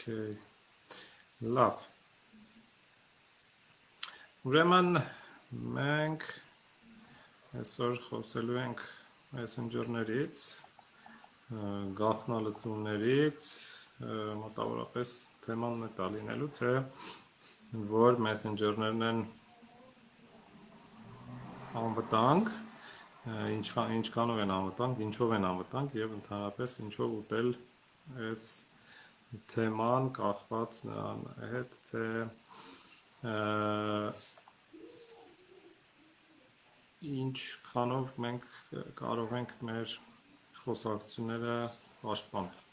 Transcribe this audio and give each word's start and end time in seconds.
Okay։ 0.00 0.32
Լավ։ 1.44 1.80
Ուրեմն 4.48 4.94
մենք 5.76 6.22
այսօր 7.60 7.98
խոսելու 8.06 8.56
ենք 8.62 8.80
messenger-ներից, 9.34 10.44
գաղտնալսումներից, 12.00 13.50
մոտավորապես 14.44 15.12
թեման 15.44 15.84
է 15.84 15.90
տա 16.00 16.08
լինելու, 16.16 16.48
թե 16.60 16.72
որ 17.92 18.24
messenger-ներն 18.28 19.06
են 19.10 19.22
անվտանգ, 21.84 22.50
ինչքան 23.58 23.94
ինչքանով 24.00 24.42
են 24.48 24.56
անվտանգ, 24.56 25.04
ինչով 25.10 25.36
են 25.42 25.46
անվտանգ 25.52 26.00
եւ 26.00 26.18
ընդհանրապես 26.22 26.80
ինչով 26.88 27.20
ուտել 27.20 27.54
այս 28.30 28.48
թեման 29.52 30.08
կախված 30.16 30.78
նրան 30.88 31.20
հետ, 31.52 31.74
թե 31.90 32.06
ինչքանով 37.10 38.16
մենք 38.24 38.48
կարող 39.00 39.36
ենք 39.38 39.52
մեր 39.68 39.94
խոսակցությունները 40.62 41.54
պաշտպանել։ 42.00 42.66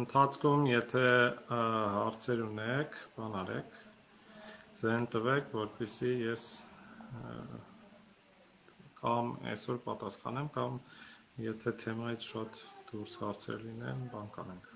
Ընթացքում, 0.00 0.66
եթե 0.70 1.06
հարցեր 1.50 2.42
ունեք, 2.44 2.98
բան 3.16 3.38
արեք, 3.40 3.78
ձեն 4.80 5.08
տվեք, 5.14 5.48
որպեսզի 5.56 6.12
ես 6.28 6.44
կամ 9.00 9.32
այսօր 9.54 9.80
պատասխանեմ, 9.88 10.52
կամ 10.58 10.78
եթե 11.48 11.74
թեմայից 11.82 12.28
շատ 12.34 12.60
դուրս 12.90 13.12
հարցեր 13.22 13.58
լինեն, 13.66 14.00
բան 14.12 14.28
կանենք։ 14.36 14.70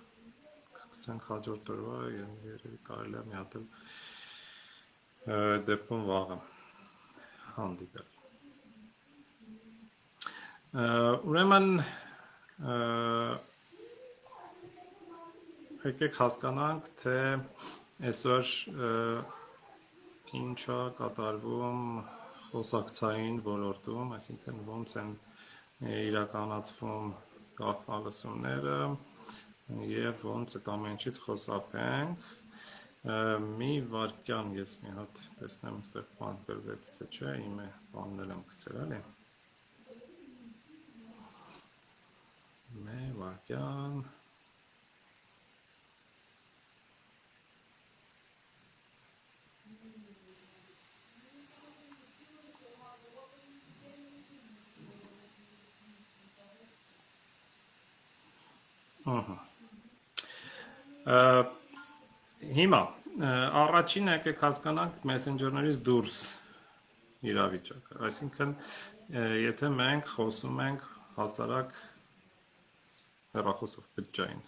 Կգցենք 0.79 1.29
հաջորդ 1.31 1.71
օրվա, 1.75 1.97
երևի 2.15 2.79
կարելի 2.89 3.19
է 3.21 3.23
մի 3.29 3.35
հատ 3.39 3.57
էլ 3.61 3.67
դեպքում 5.71 6.03
վաղը 6.11 6.39
հանդիպել։ 7.55 8.11
Ուրեմն 10.75 11.69
եկեք 15.91 16.19
հասկանանք, 16.23 16.91
թե 17.03 17.17
այսօր 18.11 18.55
ինչա 20.41 20.79
կատարվում 20.99 21.85
խոսակցային 22.49 23.37
ոլորտում, 23.47 24.15
այսինքն 24.19 24.59
ոնց 24.71 24.97
են 25.03 25.15
իրականացվում 26.05 27.15
գաղտնալսումները 27.61 28.79
եւ 29.91 30.25
ոնց 30.29 30.57
այդ 30.61 30.71
ամեն 30.77 30.97
ինչից 30.97 31.21
խոսափենք 31.27 32.33
մի 33.61 33.71
վարքյան 33.95 34.53
ես 34.59 34.75
մի 34.83 34.93
հատ 34.99 35.23
տեսնեմ 35.41 35.79
այստեղ 35.83 36.11
բան 36.21 36.39
գրվեց 36.49 36.91
թե 36.99 37.09
չէ 37.19 37.33
իմ 37.45 37.59
է 37.65 37.69
բանն 37.95 38.35
եմ 38.37 38.43
գցել 38.51 38.79
էլի 38.85 39.01
մի 42.89 43.03
վարքյան 43.23 43.99
Ահա։ 59.05 59.37
Հիմա 62.59 62.81
առաջինը 63.61 64.15
եկեք 64.15 64.45
հասկանանք 64.45 65.03
messenger-ներից 65.11 65.81
դուրս 65.89 66.21
իրավիճակը։ 67.33 67.99
Այսինքն, 68.09 68.55
եթե 69.45 69.71
մենք 69.75 70.09
խոսում 70.15 70.63
ենք 70.65 70.87
հասարակ 71.19 71.77
հեռախոսով 73.35 73.87
բջջային, 73.99 74.43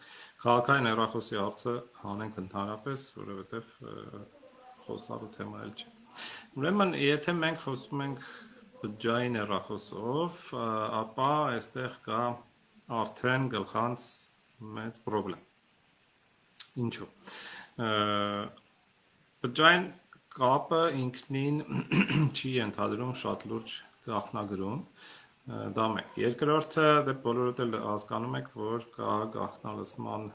քաղաքային 0.46 0.88
հեռախոսի 0.90 1.38
հարցը 1.42 1.74
հանենք 2.00 2.40
ընդհանրապես, 2.42 3.06
որովհետև 3.20 3.70
խոսալու 4.86 5.30
թեմա 5.36 5.62
էլ 5.66 5.72
չէ։ 5.76 5.94
Ուրեմն, 6.56 6.94
եթե 7.02 7.34
մենք 7.44 7.64
խոսում 7.66 8.04
ենք 8.06 8.28
բջջային 8.82 9.40
հեռախոսով, 9.40 10.44
ապա 11.02 11.32
այստեղ 11.56 11.98
կա 12.06 12.22
արդեն 13.00 13.50
գլխանց 13.56 14.06
մեծ 14.76 15.00
խնդրեմ։ 15.06 15.42
Ինչու՞։ 16.86 17.08
Բջջային 19.44 19.86
կապը 20.36 20.80
ինքնին 21.02 21.60
չի 22.36 22.52
ընդհանրում 22.66 23.12
շատ 23.22 23.44
լուրջ 23.52 23.76
գաղտնագրում, 24.06 24.80
դա 25.76 25.86
մեկ։ 25.96 26.18
Երկրորդը 26.22 26.86
դե 27.08 27.14
բոլորդ 27.26 27.62
էլ 27.66 27.76
հասկանում 27.86 28.36
եք, 28.40 28.50
որ 28.60 28.86
կա 28.96 29.14
գաղտնալսման 29.36 30.26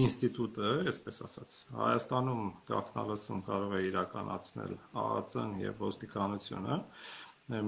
ինստիտուտը, 0.00 0.70
այսպես 0.90 1.22
ասած, 1.28 1.56
Հայաստանում 1.76 2.46
գաղտնալսում 2.70 3.42
կարող 3.46 3.74
է 3.78 3.80
իրականացնել 3.90 4.72
ԱԱՑ-ն 4.96 5.52
եւ 5.62 5.82
ոստիկանությունը, 5.86 6.78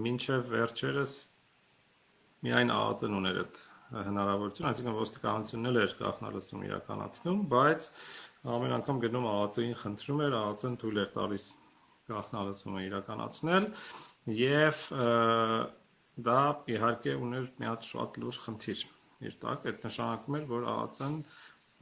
մինչեւ 0.05 0.49
վերջերս 0.55 1.13
միայն 2.49 2.73
ԱԱՑ-ն 2.75 3.19
ուներ 3.21 3.39
այդ 3.45 3.61
հնարավորություն, 3.89 4.69
այսինքն 4.69 4.97
ոստիկանությունն 4.99 5.69
էլ 5.71 5.79
էր 5.83 5.95
գաղտնալսում 5.99 6.65
իրականացնում, 6.69 7.39
բայց 7.53 7.89
ամեն 8.55 8.75
անգամ 8.79 8.99
գնում 9.05 9.29
ԱԱՑ-ին 9.29 9.75
խնդրում 9.83 10.21
էր, 10.27 10.37
ԱԱՑ-ն 10.39 10.77
թույլ 10.83 11.01
էր 11.03 11.11
տալիս 11.17 11.45
գաղտնալսումը 12.09 12.83
իրականացնել 12.89 13.69
եւ 14.39 14.83
դա 16.29 16.39
իհարկե 16.75 17.17
ուներ 17.23 17.49
մի 17.59 17.69
հատ 17.69 17.89
շատ 17.89 18.21
լուրջ 18.23 18.39
խնդիր 18.45 18.85
իր 19.29 19.35
տակ, 19.43 19.67
այդ 19.71 19.85
նշանակում 19.89 20.39
էր, 20.39 20.45
որ 20.53 20.69
ԱԱՑ-ն 20.69 21.17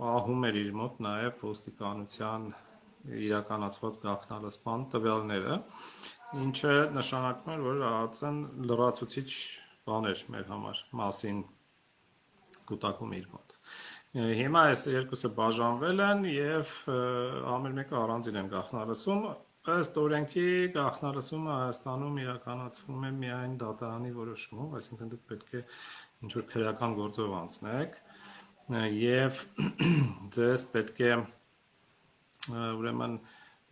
պահում 0.01 0.47
էր 0.47 0.59
իր 0.63 0.71
մոտ 0.77 0.99
նաեւ 1.07 1.43
ոստիկանության 1.47 2.49
իրականացված 3.27 3.99
գաղտնալսման 4.03 4.87
տվյալները, 4.93 5.59
ինչը 6.43 6.75
նշանակում 6.97 7.53
էր, 7.57 7.67
որ 7.67 7.83
ԱԱՑ-ն 7.87 8.41
լրացուցիչ 8.71 9.31
բաներ 9.87 10.25
մեր 10.35 10.49
համար 10.53 10.83
մասին 11.01 11.45
կուտակում 12.71 13.15
իր 13.17 13.27
մոտ։ 13.33 13.57
Հիմա 14.17 14.63
այս 14.71 14.85
երկուսը 14.95 15.31
բաժանվել 15.37 16.03
են 16.07 16.23
եւ 16.33 16.73
ամեն 17.57 17.77
մեկը 17.81 17.99
առանձին 18.01 18.41
են 18.41 18.51
գաղտնալսում, 18.55 19.27
ըստ 19.77 19.97
օրենքի 20.01 20.47
գաղտնալսումը 20.77 21.53
Հայաստանում 21.57 22.21
իրականացվում 22.23 23.07
է 23.07 23.11
միայն 23.23 23.57
դատարանի 23.63 24.13
որոշումով, 24.17 24.77
այսինքն 24.81 25.11
դուք 25.15 25.25
պետք 25.33 25.57
է 25.59 25.63
ինչ 26.27 26.33
որ 26.37 26.47
քրեական 26.53 26.95
գործով 27.01 27.35
անցնեք 27.41 27.99
եւ 29.01 29.41
ձեզ 30.37 30.65
պետք 30.75 31.03
է 31.07 31.11
ուրեմն 32.57 33.19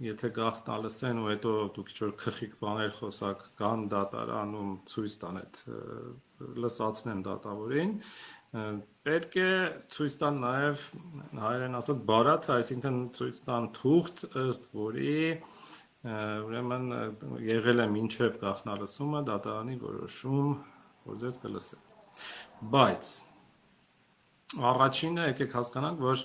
եթե 0.05 0.31
գաղտնալսեն 0.35 1.21
ու 1.23 1.29
հետո 1.31 1.51
դուք 1.75 1.91
ինչ 1.93 1.99
որ 2.03 2.13
քխիկ 2.21 2.55
բաներ 2.63 2.95
խոսակ 2.99 3.43
կան 3.61 3.85
դատարանում 3.95 4.73
ցույց 4.91 5.15
տան 5.23 5.39
այդ 5.41 5.61
լսացնեն 6.65 7.23
դատավորին 7.29 7.93
պետք 8.55 9.37
է 9.43 9.51
ցույց 9.91 10.15
տան 10.21 10.37
նաև 10.45 10.83
հայերեն 11.43 11.79
ասած 11.81 12.03
բարաթ, 12.11 12.49
այսինքն 12.55 12.99
ցույց 13.19 13.41
տան 13.49 13.67
թուղթ, 13.79 14.23
ըստ 14.45 14.69
որի 14.79 15.17
ուրեմն 16.05 16.87
եղել 17.49 17.83
է 17.83 17.87
մինչև 17.97 18.39
գախնալսումը 18.45 19.23
դատարանի 19.31 19.77
որոշում, 19.83 20.55
որ 21.09 21.21
ձեզ 21.25 21.39
կլսեն։ 21.45 21.85
Բայց 22.75 23.13
առաջինը 24.71 25.29
եկեք 25.33 25.59
հասկանանք, 25.59 26.05
որ 26.05 26.25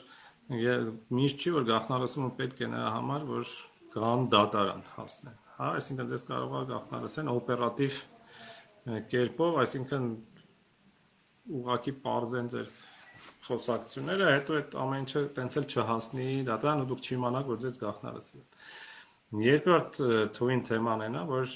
միշտ 1.19 1.45
չի 1.45 1.53
որ 1.57 1.67
գախնալսումը 1.69 2.31
պետք 2.39 2.61
է 2.61 2.71
նրա 2.75 2.89
համար, 2.99 3.27
որ 3.29 3.53
կան 3.95 4.27
դատարան 4.33 4.83
հասնեն։ 4.93 5.37
Հա, 5.59 5.69
այսինքն 5.79 6.09
ձեզ 6.13 6.25
կարող 6.29 6.57
է 6.59 6.65
գախնալսեն 6.69 7.31
օպերատիվ 7.33 8.01
կերպով, 9.09 9.57
այսինքն 9.63 10.05
ուղակի 11.59 11.93
parzեն 12.05 12.51
ձեր 12.53 12.69
խոսակցությունները, 13.49 14.29
հետո 14.35 14.59
այդ 14.59 14.77
ամեն 14.83 15.05
ինչը 15.05 15.23
տենց 15.39 15.57
էլ 15.59 15.65
չհասնի 15.73 16.29
դատարան 16.49 16.83
ու 16.83 16.89
դուք 16.91 17.09
չիմանաք, 17.09 17.49
որ 17.49 17.59
ձեզ 17.65 17.79
գախնալսել 17.83 18.45
Երկրորդ 19.29 19.97
թույն 20.33 20.61
թեման 20.65 21.01
են, 21.05 21.17
որ 21.29 21.51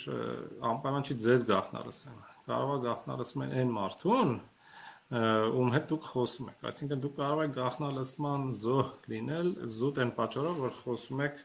անպայման 0.70 1.08
չի 1.10 1.16
ձեզ 1.24 1.46
գախնալսեն։ 1.50 2.20
Կարող 2.46 2.74
է 2.74 2.82
գախնալսում 2.84 3.44
են 3.46 3.56
այն 3.62 3.72
մարդուն, 3.74 4.34
ում 5.58 5.72
հետ 5.74 5.88
դուք 5.90 6.06
խոսում 6.12 6.52
եք։ 6.52 6.68
Այսինքն 6.70 7.02
դուք 7.06 7.16
կարող 7.18 7.42
եք 7.48 7.56
գախնալսման 7.58 8.46
զոհ 8.62 8.92
լինել 9.14 9.50
զուտ 9.74 10.02
այն 10.04 10.14
պատճառով, 10.22 10.62
որ 10.68 10.78
խոսում 10.84 11.24
եք 11.26 11.42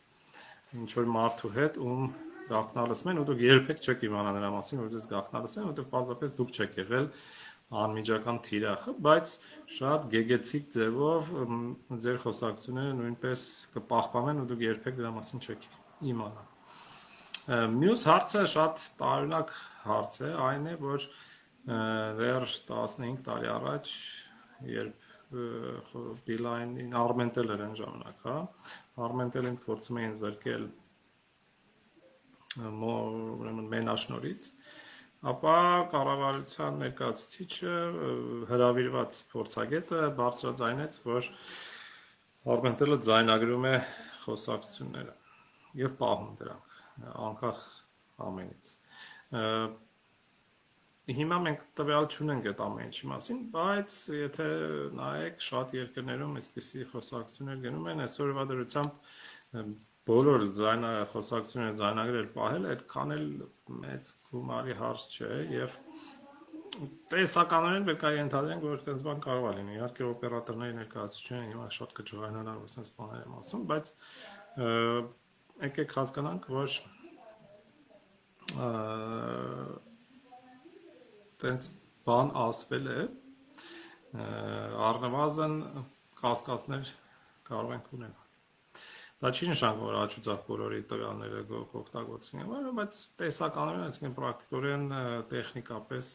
ինչ 0.79 0.91
որ 0.99 1.09
մարդու 1.17 1.53
հետ, 1.57 1.81
ում 1.89 2.13
գաղտնալսում 2.49 3.11
են 3.13 3.19
ու 3.21 3.27
դուք 3.29 3.43
երբեք 3.45 3.83
չեք 3.89 4.05
իմանա 4.09 4.31
նրա 4.37 4.51
մասին, 4.53 4.81
որ 4.85 4.93
ձեզ 4.93 5.09
գաղտնալսեն, 5.09 5.65
որովհետև 5.69 5.89
պարզապես 5.93 6.37
դուք 6.39 6.53
չեք 6.59 6.79
եղել 6.81 7.09
անմիջական 7.69 8.39
թիրախը, 8.47 8.93
բայց 9.05 9.33
շատ 9.77 10.05
գեգեցիկ 10.15 10.69
ձևով 10.77 11.33
ձեր 12.05 12.21
խոսակցությունները 12.23 12.95
նույնպես 13.01 13.43
կպահպանեն 13.75 14.41
ու 14.43 14.47
դուք 14.53 14.63
երբեք 14.65 14.97
դրա 15.01 15.11
մասին 15.19 15.43
չեք 15.45 15.67
իմանա։ 16.13 16.47
Մյուս 17.49 18.07
հարցը 18.09 18.47
շատ 18.55 18.81
տարօրինակ 19.03 19.53
հարց 19.85 20.17
է, 20.21 20.33
այն 20.49 20.67
է, 20.69 20.75
որ 20.81 21.07
դեռ 21.69 22.49
15 22.73 23.23
տարի 23.29 23.53
առաջ, 23.53 23.95
երբ 24.73 25.07
Beeline-ին 26.25 26.95
Armentel 26.97 27.53
էր 27.53 27.65
այն 27.67 27.75
ժամանակ, 27.77 28.21
հա, 28.25 28.37
Armentel-ին 29.05 29.59
փորձում 29.65 29.99
էին 30.01 30.15
զրկել 30.21 30.69
ուրեմն 32.59 33.69
մենաշնորից, 33.75 34.47
ապա 35.33 35.57
կառավարության 35.95 36.79
ներկայացուցիչը 36.85 37.73
հրավիրված 38.53 39.19
փորձագետը 39.33 40.03
բարձրաձայնեց, 40.21 41.01
որ 41.09 41.31
Armentel-ը 42.55 42.99
ձայնագրում 43.09 43.67
է 43.69 43.75
խոսակցությունները 44.23 45.17
եւ 45.83 45.99
պահում 45.99 46.39
դրանք 46.43 46.79
անկախ 47.29 47.67
ամենից 48.29 48.77
Հիմա 51.09 51.37
մենք 51.41 51.61
տվյալ 51.81 52.07
չունենք 52.13 52.47
այդ 52.51 52.59
ամեն 52.61 52.89
ինչի 52.91 53.07
մասին, 53.11 53.39
բայց 53.53 53.93
եթե 54.13 54.49
նայեք 54.99 55.39
շատ 55.47 55.71
երկրներում 55.79 56.35
այսպիսի 56.41 56.83
խոսակցություններ 56.91 57.63
գնում 57.63 57.87
են, 57.93 58.03
այսօրվա 58.05 58.45
դրությամբ 58.51 59.63
բոլոր 60.09 60.45
ձայնա 60.57 60.91
խոսակցությունները 61.13 61.79
ձայնագրել 61.79 62.29
պահել 62.37 62.69
այդքան 62.73 63.15
էլ 63.17 63.27
մեծ 63.83 64.13
գումարի 64.29 64.77
հարց 64.79 65.03
չէ 65.19 65.33
եւ 65.55 65.75
տեսականորեն 67.13 67.87
պետք 67.89 68.05
է 68.09 68.13
ենթադրենք, 68.17 68.65
որ 68.65 68.77
այդպես 68.77 69.05
բան 69.07 69.23
կարող 69.25 69.47
է 69.49 69.53
լինի։ 69.59 69.75
Իհարկե 69.79 70.05
օպերատորների 70.09 70.77
ներկայացուցիչները 70.79 71.49
հիմա 71.49 71.67
շատ 71.79 71.95
կճղայնանան, 71.99 72.61
որ 72.63 72.73
sense 72.75 72.95
բաներ 72.99 73.25
եմ 73.25 73.35
ասում, 73.39 73.65
բայց 73.73 73.93
եկեք 75.69 75.97
հասկանանք, 75.99 76.49
որ 76.55 76.77
տենց 81.43 81.69
բան 82.09 82.33
ասվել 82.47 82.89
է, 82.95 83.01
առնվազն 84.89 85.61
կասկածներ 86.23 86.95
կարող 87.51 87.77
ենք 87.79 87.93
ունենալ։ 87.99 88.28
Դա 89.19 89.31
չի 89.35 89.49
նշանակում, 89.51 89.87
որ 89.89 89.97
աչուձախ 89.99 90.43
բոլորի 90.47 90.77
տվյալները 90.91 91.39
կօգտագործվեն, 91.49 92.51
բայց 92.79 92.99
տեսականորեն, 93.19 93.87
այսինքն 93.89 94.13
պրակտիկորեն 94.19 94.85
տեխնիկապես 95.33 96.11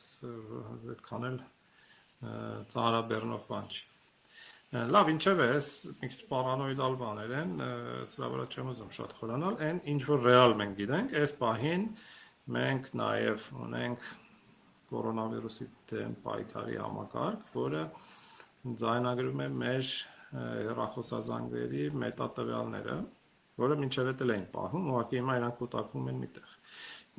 այդքան 0.94 1.28
էլ 1.30 1.40
ծանրաբեռնող 2.74 3.44
բան 3.50 3.68
չի։ 3.74 3.84
Լավ, 4.74 5.10
ինչև 5.12 5.42
է, 5.44 5.48
այս 5.54 5.68
մի 6.00 6.08
քիչ 6.14 6.22
պարանոիդալ 6.32 6.96
բաներ 7.04 7.34
են, 7.44 7.52
սրա 8.10 8.30
վրա 8.34 8.46
չեմ 8.56 8.70
ուզում 8.72 8.94
շատ 8.96 9.12
խորանալ, 9.20 9.60
այն 9.68 9.82
ինչ 9.94 10.00
որ 10.08 10.24
ռեալ 10.24 10.56
մենք 10.64 10.80
գիտենք, 10.80 11.14
այս 11.20 11.34
պահին 11.44 11.84
մենք 12.56 12.90
նաև 13.04 13.46
ունենք 13.68 14.08
կորոնավիրուսի 14.94 15.68
դեմ 15.92 16.16
պայքարի 16.24 16.80
համակարգ, 16.82 17.54
որը 17.60 17.84
ձայնագրում 18.82 19.44
է 19.44 19.48
մեր 19.62 19.94
հեռախոսազանգերի 20.34 21.84
մետատվյալները, 22.04 22.98
որը 23.64 23.78
մինչև 23.84 24.10
հետ 24.10 24.24
էլ 24.26 24.34
էին 24.34 24.46
պահում, 24.54 24.88
ուղղակի 24.94 25.20
հիմա 25.20 25.38
իրանք 25.40 25.58
կուտակվում 25.62 26.10
են 26.14 26.22
միտեղ։ 26.24 26.56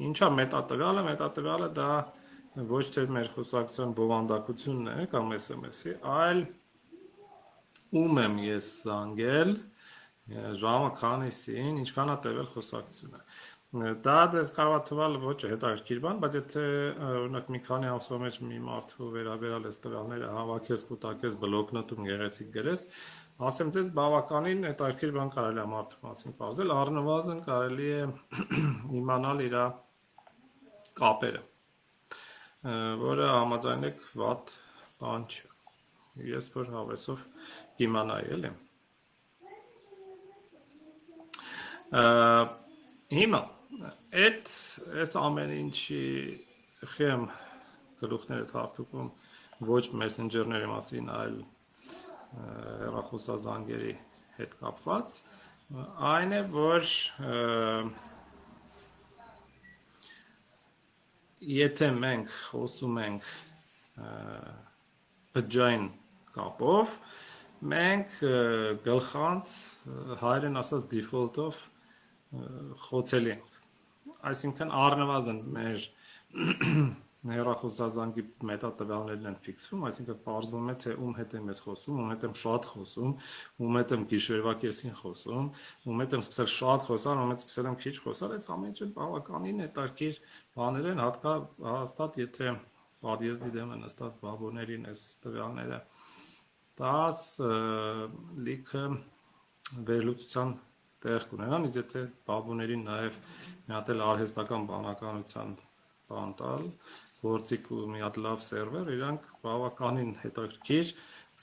Ինչա 0.09 0.29
մետատվյալը, 0.35 1.05
մետատվյալը 1.09 1.69
դա 1.79 1.91
ոչ 2.75 2.85
թե 2.95 3.05
մեր 3.15 3.31
խոսակցության 3.35 3.95
բովանդակությունն 3.99 4.91
է 4.95 5.07
կամ 5.15 5.33
SMS-ի, 5.39 5.95
այլ 6.15 6.43
ում 7.95 8.21
եմ 8.25 8.37
ես 8.45 8.69
զանգել, 8.89 9.55
ժամը 10.65 10.91
քանիսին, 10.99 11.81
ինչքան 11.85 12.13
է 12.15 12.17
տևել 12.25 12.47
խոսակցությունը։ 12.55 13.19
Դա 13.75 14.19
դες 14.31 14.53
կարող 14.55 14.77
է 14.77 14.83
թվալ 14.87 15.17
ոչ 15.19 15.39
հետաքրքիր 15.51 16.01
բան, 16.05 16.19
բայց 16.23 16.35
եթե 16.39 16.65
օրինակ 17.05 17.49
մի 17.51 17.61
քանի 17.67 17.89
ամսվա 17.91 18.19
մեջ 18.23 18.37
մի 18.47 18.59
մարդու 18.63 19.09
վերաբերալ 19.15 19.65
այս 19.67 19.79
տվյալները 19.83 20.29
հավաքես, 20.31 20.85
կուտակես 20.91 21.35
բլոկնոտում 21.43 22.05
գեղեցիկ 22.07 22.53
գրես, 22.55 22.85
ասեմ 23.51 23.73
ձեզ 23.75 23.89
բավականին 23.97 24.63
հետաքրքիր 24.69 25.15
բան 25.17 25.33
կարելի 25.35 25.63
է 25.65 25.67
մարդու 25.73 26.07
մասին 26.07 26.37
բարձել, 26.39 26.75
առնվազն 26.75 27.41
կարելի 27.49 27.89
է 27.95 28.05
իմանալ 29.01 29.43
իր 29.49 29.57
կապերը, 31.03 31.43
որը 33.03 33.27
համաձայնեք 33.33 34.07
վատ 34.23 34.55
բան 35.03 35.27
չէ։ 35.35 35.51
Ես 36.31 36.53
որ 36.55 36.71
հավեսով 36.77 37.27
իմանայի 37.89 38.31
էլի։ 38.39 38.55
Հիմա 43.15 43.43
Այդ 43.75 44.51
այս 45.03 45.13
ամեն 45.19 45.53
ինչի 45.57 46.03
խեմ 46.95 47.25
գլուխները 47.99 48.47
թարթուկում 48.53 49.09
ոչ 49.67 49.83
մեսենջերների 50.03 50.69
մասին, 50.71 51.09
այլ 51.15 51.39
հեռախոսազանգերի 52.83 53.95
հետ 54.37 54.55
կապված, 54.61 55.17
այն 56.11 56.35
է, 56.39 56.41
որ 56.55 56.87
եթե 61.55 61.89
մենք 62.05 62.37
խոսում 62.51 63.01
ենք 63.05 63.33
բջջային 65.35 65.89
կապով, 66.37 66.95
մենք 67.75 68.21
գլխանց 68.87 69.59
հայերեն 70.23 70.63
ասած 70.63 70.87
default-ով 70.95 71.61
խոցելի 72.87 73.35
ենք 73.35 73.54
այսինքն 74.31 74.75
առնվազն 74.85 75.41
մեր 75.57 75.89
հեռախոսազանգի 77.25 78.23
մետատվյալներն 78.49 79.29
են 79.31 79.37
ֆիքսվում, 79.45 79.85
այսինքն 79.89 80.19
պարզվում 80.27 80.67
է 80.69 80.75
թե 80.83 80.97
ում 81.05 81.15
հետ 81.19 81.37
եմ 81.39 81.47
ես 81.53 81.63
խոսում, 81.65 82.01
ում 82.03 82.11
հետ 82.13 82.27
եմ 82.29 82.35
շատ 82.41 82.69
խոսում, 82.73 83.15
ում 83.65 83.79
հետ 83.81 83.95
եմ 83.97 84.05
գիշերվա 84.11 84.55
կեսին 84.65 84.95
խոսում, 84.99 85.49
ում 85.89 86.03
հետ 86.05 86.17
եմ 86.19 86.25
սկսել 86.25 86.51
շատ 86.55 86.87
խոսալ, 86.91 87.23
ում 87.25 87.33
հետ 87.33 87.47
սկսել 87.47 87.71
եմ 87.71 87.79
քիչ 87.85 87.95
խոսալ, 88.05 88.35
այս 88.37 88.51
ամեն 88.55 88.75
ինչը 88.75 88.89
բավականին 88.99 89.65
հետաքրքիր 89.65 90.21
բաներ 90.61 90.91
են, 90.93 91.03
հատկա 91.05 91.35
հաստատ 91.65 92.21
եթե 92.25 92.53
պատիեզդի 93.05 93.51
դեմ 93.55 93.73
են 93.75 93.83
նստած 93.85 94.21
բաբոներին 94.21 94.87
այս 94.91 95.03
տվյալները 95.25 95.81
10 96.81 97.19
լիքը 98.47 98.85
վերլուծության 99.89 100.55
տեղ 101.05 101.27
կունենան, 101.31 101.67
իսկ 101.69 101.81
եթե 101.81 102.03
բաբուներին 102.29 102.85
նաև 102.89 103.19
մի 103.69 103.77
հատ 103.77 103.93
էլ 103.95 104.05
արհեստական 104.09 104.67
բանականության 104.71 105.55
բան 106.11 106.35
տալ, 106.41 106.67
գործիք 107.25 107.71
ու 107.73 107.85
մի 107.95 108.03
հատ 108.05 108.19
լավ 108.25 108.43
սերվեր, 108.45 108.91
իրանք 108.95 109.29
բավականին 109.45 110.11
հետաքրքիր 110.25 110.91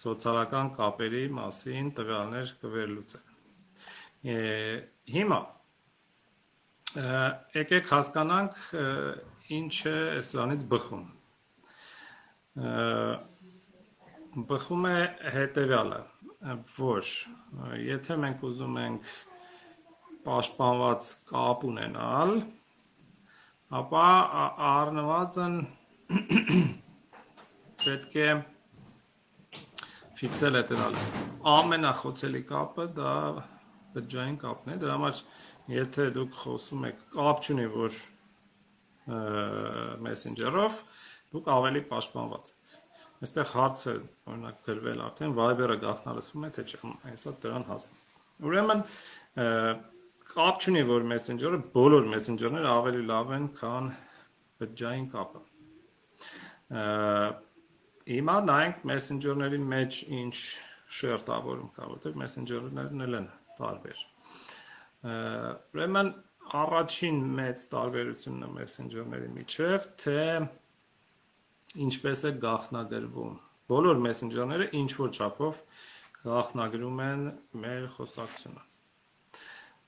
սոցիալական 0.02 0.68
կապերի 0.78 1.24
մասին 1.38 1.90
տվյալներ 1.98 2.54
կվերլուծեն։ 2.62 3.32
Հիմա 5.16 5.40
եկեք 7.56 7.90
հասկանանք 7.92 8.62
ինչ 9.58 9.76
է 9.92 9.98
սրանից 10.28 10.64
բխում։ 10.72 11.06
Բխում 14.52 14.88
է 14.92 14.98
հետևյալը, 15.36 16.00
որ 16.78 17.12
եթե 17.82 18.18
մենք 18.26 18.46
ուզում 18.52 18.80
ենք 18.86 19.12
պաշտպանված 20.26 21.10
կապ 21.32 21.66
ունենալ, 21.72 22.34
ապա 23.82 24.08
առնվազն 24.72 25.56
պետք 27.84 28.18
է 28.22 28.30
ֆիքսել 30.22 30.60
է 30.60 30.64
դրալ։ 30.70 30.98
Ամենախոցելի 31.52 32.42
կապը 32.52 32.88
դա 32.98 33.14
բջջային 33.96 34.36
կապն 34.44 34.74
է, 34.74 34.80
դրա 34.84 34.98
համար 34.98 35.22
եթե 35.72 36.08
դուք 36.18 36.36
խոսում 36.42 36.86
եք, 36.92 37.06
կապ 37.16 37.42
չունի, 37.48 37.68
որ 37.76 38.02
Messenger-ով, 40.06 40.78
դուք 41.34 41.50
ավելի 41.56 41.82
պաշտպանված 41.90 42.52
եք։ 42.52 42.78
Այստեղ 43.22 43.50
հարց 43.56 43.82
է, 43.86 43.96
օրինակ, 44.32 44.62
գրվել 44.68 45.02
արդեն 45.08 45.34
Viber-ը 45.38 45.78
գաղտնալսվում 45.82 46.46
է, 46.48 46.52
թե 46.56 46.64
չէ, 46.70 46.80
հեսա 47.06 47.34
դրան 47.44 47.66
հասնում։ 47.72 48.00
Ուրեմն 48.50 48.82
կապ 50.32 50.66
չունի, 50.66 50.82
որ 50.90 51.06
Messenger-ը 51.12 51.60
բոլոր 51.76 52.10
Messenger-ները 52.16 52.72
ավելի 52.72 53.04
լավ 53.12 53.34
են, 53.38 53.48
քան 53.60 53.92
բջջային 54.62 55.08
կապը։ 55.12 55.44
Հիմա 58.12 58.36
նայենք 58.48 58.86
Messenger-ների 58.92 59.62
մեջ 59.76 60.02
ինչ 60.22 60.36
շերտավորում 61.02 61.70
կա, 61.76 61.92
որտեղ 61.92 62.18
Messenger-ներն 62.24 63.06
էլ 63.08 63.20
են 63.22 63.30
տարբեր։ 63.60 64.04
Ուրեմն 65.12 66.12
առաջին 66.62 67.22
մեծ 67.38 67.62
տարբերությունն 67.72 68.44
է 68.46 68.50
մեսենջերների 68.58 69.30
միջև, 69.36 69.86
թե 70.02 70.18
ինչպես 71.86 72.24
է 72.28 72.32
գաղտնագրվում։ 72.46 73.38
Բոլոր 73.72 74.02
մեսենջերները 74.08 74.68
ինչ 74.82 74.90
որ 75.00 75.14
չափով 75.16 75.62
գաղտնագրում 76.26 77.00
են 77.08 77.24
մեր 77.64 77.88
խոսակցությունը։ 77.96 78.71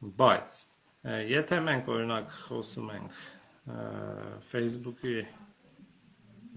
Բայց 0.03 0.60
եթե 1.03 1.60
մենք 1.63 1.89
օրինակ 1.93 2.36
խոսում 2.48 2.91
ենք 2.93 3.22
Facebook-ի 4.50 5.15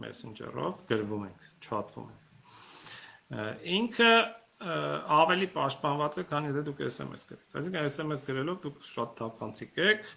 Messenger-ով, 0.03 0.83
գրվում 0.91 1.25
ենք, 1.29 1.47
chat-ում 1.65 2.11
ենք։ 2.13 3.63
Ինքը 3.77 4.11
ավելի 5.17 5.49
պաշտպանված 5.55 6.21
է, 6.21 6.25
քան 6.31 6.49
եթե 6.51 6.63
դուք 6.69 6.83
SMS 6.89 7.27
գրեք։ 7.31 7.59
Այսինքն 7.61 7.89
SMS 7.91 8.25
գրելով 8.27 8.61
դուք 8.67 8.79
շատ 8.91 9.15
թափանցիկ 9.21 9.81
եք։ 9.87 10.11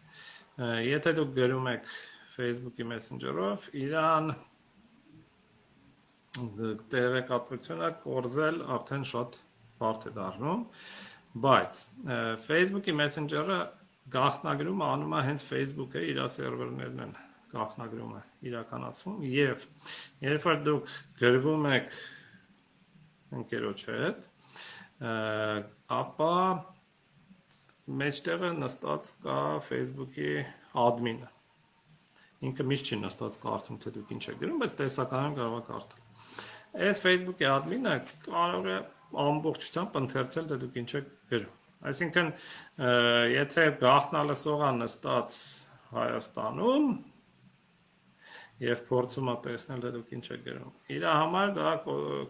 Եթե 0.89 1.13
դուք 1.19 1.33
գրում 1.39 1.69
եք 1.73 1.89
Facebook-ի 2.35 2.87
Messenger-ով, 2.91 3.69
իրան 3.83 4.33
տեղեկատվությունը 6.93 7.89
կորզել 8.03 8.61
արդեն 8.77 9.07
շատ 9.11 9.39
բարդ 9.79 10.05
է 10.09 10.13
դառնում, 10.15 10.61
բայց 11.37 11.81
Facebook-ի 12.47 12.95
Messenger-ը 12.99 13.59
գաղտնագրումը 14.13 14.85
անում 14.95 15.15
է 15.19 15.23
հենց 15.27 15.43
Facebook-ը 15.45 16.01
իր 16.09 16.21
սերվերներն 16.35 17.03
են 17.05 17.11
գաղտնագրումը 17.53 18.21
իրականացվում 18.49 19.21
եւ 19.29 19.65
երբ 20.25 20.47
որ 20.49 20.59
դուք 20.65 20.91
գրվում 21.21 21.67
եք 21.69 21.95
ընկերոջ 23.39 23.85
հետ, 23.93 24.27
ապա 25.99 26.35
մեջտեղը 27.99 28.51
նստած 28.59 29.11
կա 29.25 29.39
Facebook-ի 29.65 30.31
admin-ը։ 30.85 31.29
Ինքը 32.49 32.65
միշտ 32.71 32.89
չի 32.89 32.99
նստած 33.03 33.37
կարդում, 33.43 33.79
թե 33.83 33.93
դուք 33.97 34.11
ինչ 34.15 34.23
եք 34.31 34.37
գրում, 34.43 34.59
բայց 34.63 34.75
տեսականորեն 34.79 35.37
կարող 35.39 35.57
է 35.59 35.63
կարդալ։ 35.69 36.03
Այս 36.89 37.01
Facebook-ի 37.03 37.49
admin-ը 37.49 37.95
կարող 38.29 38.69
է 38.69 38.77
ամբողջությամբ 39.25 39.97
ընթերցել, 39.99 40.49
թե 40.49 40.57
դուք 40.63 40.79
ինչ 40.83 40.89
եք 40.99 41.07
գրում։ 41.33 41.55
Այսինքն, 41.89 42.31
եթե 43.33 43.65
գաղտնալսողը 43.79 44.71
նստած 44.79 45.39
Հայաստանում 45.89 46.89
եւ 48.59 48.81
փորձում 48.89 49.29
է 49.31 49.35
տեսնել 49.45 49.83
թե 49.85 49.91
դուք 49.95 50.09
ինչ 50.17 50.25
եք 50.35 50.41
գրում։ 50.45 50.73
Իր 50.95 51.05
համար 51.07 51.53
դա 51.55 51.69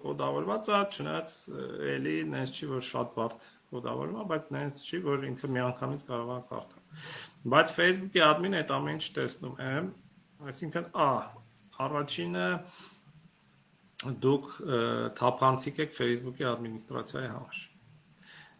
կոդավորված 0.03 0.69
է, 0.69 0.81
չնայած 0.93 1.33
էլի 1.95 2.15
նենց 2.35 2.53
չի 2.53 2.69
որ 2.69 2.85
շատ 2.89 3.15
բարդ 3.17 3.47
կոդավորում 3.73 4.19
է, 4.21 4.25
բայց 4.29 4.47
նենց 4.55 4.83
չի 4.85 4.99
որ 5.09 5.25
ինքը 5.29 5.49
միանգամից 5.57 6.05
կարող 6.09 6.31
է 6.35 6.39
կարդալ։ 6.53 7.09
Բայց 7.53 7.73
Facebook-ի 7.79 8.23
admin-ը 8.29 8.61
այդ 8.61 8.73
ամեն 8.77 8.99
ինչ 8.99 9.09
տեսնում 9.17 9.59
է, 9.65 9.73
այսինքն 10.49 10.89
ա 10.93 11.11
առաջինը 11.89 12.47
դուք 13.99 14.45
թափանցիկ 15.19 15.79
եք 15.83 15.95
Facebook-ի 15.95 16.45
ադմինիստրացիայի 16.49 17.31
համար։ 17.33 17.57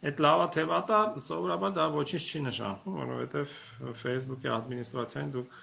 Այդ 0.10 0.22
լավա 0.24 0.48
թե 0.56 0.64
վատա, 0.68 0.98
սովորաբար 1.26 1.72
դա 1.76 1.86
ոչինչ 1.96 2.24
չի 2.24 2.42
նշանակում, 2.48 2.98
որովհետև 3.00 3.54
Facebook-ի 4.02 4.52
ադմինիստրացիային 4.56 5.32
դուք 5.36 5.56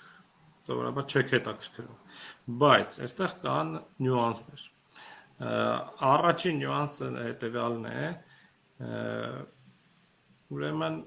սովորաբար 0.67 1.07
չեք 1.13 1.35
հետաքրքրում։ 1.37 1.99
Բայց 2.63 2.97
այստեղ 3.07 3.37
կան 3.45 3.75
նյուանսներ։ 4.07 4.65
Առաջին 6.11 6.59
նյուանսը 6.63 7.11
հետևյալն 7.17 7.87
է, 7.93 8.07
ուրեմն 10.57 10.99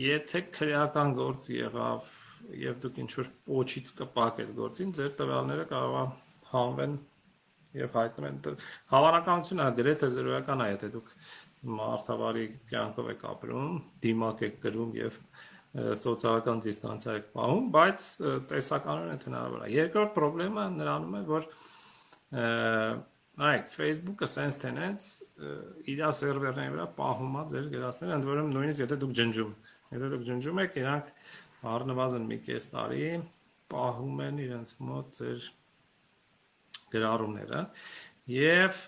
եթե 0.00 0.44
քրեական 0.56 1.14
գործ 1.20 1.48
եղավ 1.52 2.10
եւ 2.64 2.80
դուք 2.84 3.00
ինչ 3.04 3.10
որ 3.20 3.30
փոչից 3.50 3.94
կպակ 4.00 4.44
եք 4.44 4.52
գործին, 4.56 4.92
ձեր 4.96 5.16
տվյալները 5.20 5.64
կարող 5.70 5.96
է 6.00 6.04
հանվեն 6.50 6.94
եւ 7.78 7.96
հայտնում 7.98 8.26
են 8.30 8.40
հավանականությունը 8.92 9.68
գրեթե 9.78 10.10
զրոյական 10.16 10.64
է, 10.64 10.68
եթե 10.74 10.90
դուք 10.96 11.12
մարդավարի 11.80 12.44
կյանքով 12.70 13.10
եք 13.14 13.24
ապրում, 13.30 13.78
դիմակ 14.06 14.44
եք 14.48 14.60
գրում 14.64 14.94
եւ 15.00 15.18
սոցիալական 16.02 16.62
դիստանցիա 16.66 17.16
եք 17.20 17.26
պահում, 17.36 17.66
բայց 17.76 18.06
տեսականորեն 18.50 19.24
հնարավոր 19.26 19.66
է։ 19.66 19.72
Երկրորդ 19.76 20.16
խնդրեմը 20.18 20.64
նրանում 20.80 21.18
է, 21.20 21.20
որ 21.30 21.46
նայեք, 23.40 23.68
Facebook-ը 23.76 24.28
sense 24.30 24.58
tenants 24.60 25.12
իր 25.90 26.02
սերվերների 26.18 26.74
վրա 26.74 26.88
պահում 26.96 27.36
է 27.38 27.44
ձեր 27.52 27.68
գրածները, 27.76 28.16
ընդ 28.18 28.26
որում 28.30 28.50
նույնիսկ 28.56 28.82
եթե 28.84 28.98
դուք 29.04 29.14
ջնջում 29.20 29.54
Եթե 29.90 30.08
դուք 30.10 30.20
ջնջում 30.26 30.58
եք, 30.62 30.76
իրանք 30.78 31.06
առնվազն 31.70 32.26
մի 32.30 32.36
կես 32.46 32.66
տարի 32.70 33.06
պահում 33.72 34.20
են 34.26 34.36
իրենց 34.44 34.74
մոտ 34.86 35.16
ձեր 35.16 35.48
գրառումները 36.94 37.62
եւ 38.36 38.80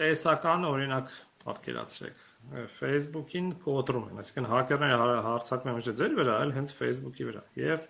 տեսական 0.00 0.68
օրինակ 0.70 1.16
պատկերացրեք 1.44 2.22
Facebook-ին 2.78 3.50
կոտրում 3.64 4.06
են, 4.10 4.20
այսինքն 4.20 4.46
հակերները 4.50 5.18
հարցակում 5.24 5.70
են 5.70 5.76
ոչ 5.78 5.94
ձեր 6.00 6.14
վրա, 6.18 6.36
այլ 6.44 6.54
հենց 6.58 6.72
Facebook-ի 6.78 7.26
վրա։ 7.28 7.42
Եվ 7.60 7.86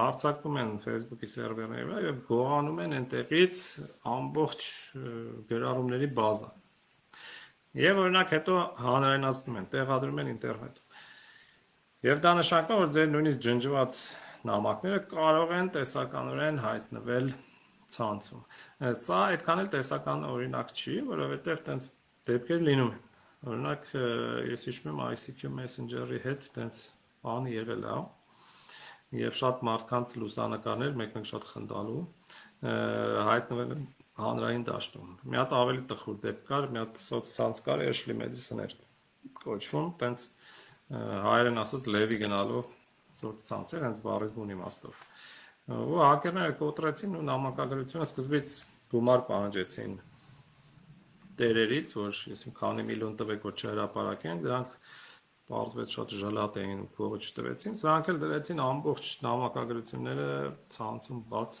հարցակվում 0.00 0.56
են 0.60 0.72
Facebook-ի 0.84 1.28
սերվերների 1.34 1.84
վրա 1.88 2.00
եւ 2.04 2.18
գողանում 2.28 2.80
են 2.84 2.96
այնտեղից 2.98 3.62
ամբողջ 4.14 4.66
գրառումների 5.52 6.10
բազա։ 6.20 6.50
Եվ 7.80 8.00
օրինակ 8.04 8.34
հետո 8.34 8.56
հանրայնացնում 8.84 9.60
են, 9.60 9.68
տեղադրում 9.72 10.20
են 10.20 10.30
ինտերնետում։ 10.34 10.98
Եվ 12.10 12.20
դա 12.24 12.32
նշանակում 12.40 12.76
է, 12.76 12.80
որ 12.80 12.92
ձեր 12.96 13.08
նույնիսկ 13.14 13.40
ջնջված 13.46 14.02
նամակները 14.48 15.00
կարող 15.10 15.54
են 15.56 15.70
տեսականորեն 15.74 16.60
հայտնվել 16.64 17.30
ցանցում։ 17.94 18.42
Սա 19.00 19.18
այդքան 19.34 19.62
էլ 19.64 19.70
տեսական 19.74 20.24
օրինակ 20.30 20.72
չի, 20.80 20.96
որովհետև 21.10 21.62
տենց 21.66 21.88
դեպքեր 22.30 22.64
լինում 22.70 22.92
են։ 22.94 23.04
Օրինակ, 23.50 23.86
ես 24.52 24.66
հիշում 24.68 24.90
եմ 24.90 25.02
ICQ 25.10 25.52
Messenger-ի 25.58 26.20
հետ 26.26 26.48
տենց 26.56 26.80
բան 27.24 27.48
եղել 27.50 27.86
է, 27.90 27.96
եւ 29.20 29.38
շատ 29.40 29.62
մարդկանց 29.66 30.12
լուսանկարներ 30.22 30.98
մեկ-մեկ 31.00 31.30
շատ 31.30 31.46
խնդալու 31.50 32.02
հայտնվել 33.30 33.72
են 33.74 33.86
հանրային 34.20 34.64
դաշտում։ 34.68 35.14
Մի 35.32 35.40
հատ 35.40 35.54
ավելի 35.60 35.82
տխուր 35.90 36.18
դեպք 36.24 36.44
կար, 36.50 36.68
մի 36.70 36.80
հատ 36.80 37.00
սոցցանց 37.06 37.62
կար, 37.66 37.84
Ashley 37.90 38.16
Madison 38.20 38.62
էր 38.64 38.74
կոչվում, 39.40 39.88
տենց 40.02 40.26
հայերեն 41.26 41.62
ասած 41.64 41.88
լևի 41.94 42.20
գնալու 42.20 42.62
սոցցանց 43.18 43.74
էր, 43.76 43.84
հենց 43.86 44.02
բառից 44.06 44.32
բուն 44.36 44.54
իմաստով։ 44.54 45.04
Ու 45.70 46.00
հակերները 46.00 46.54
կոտրեցին 46.60 47.18
ու 47.18 47.26
նամակագրությունը 47.30 48.06
սկզբից 48.10 48.56
գումար 48.90 49.20
պահանջեցին 49.30 49.92
տերերից, 51.40 51.94
որ 51.96 52.18
ասում 52.34 52.56
քանի 52.58 52.86
միլիոն 52.90 53.14
տվեք 53.20 53.46
որ 53.48 53.54
չհրապարակեն, 53.60 54.42
դրանք 54.44 54.74
պարզվեց 55.50 55.94
շատ 55.96 56.12
ժլատ 56.20 56.58
էին 56.62 56.82
փողը 56.94 57.18
չտվեցին, 57.26 57.76
սրանք 57.80 58.10
էլ 58.12 58.18
դրեցին 58.22 58.60
ամբողջ 58.64 59.08
նամակագրությունները 59.24 60.26
ցանցում 60.76 61.22
բաց 61.32 61.60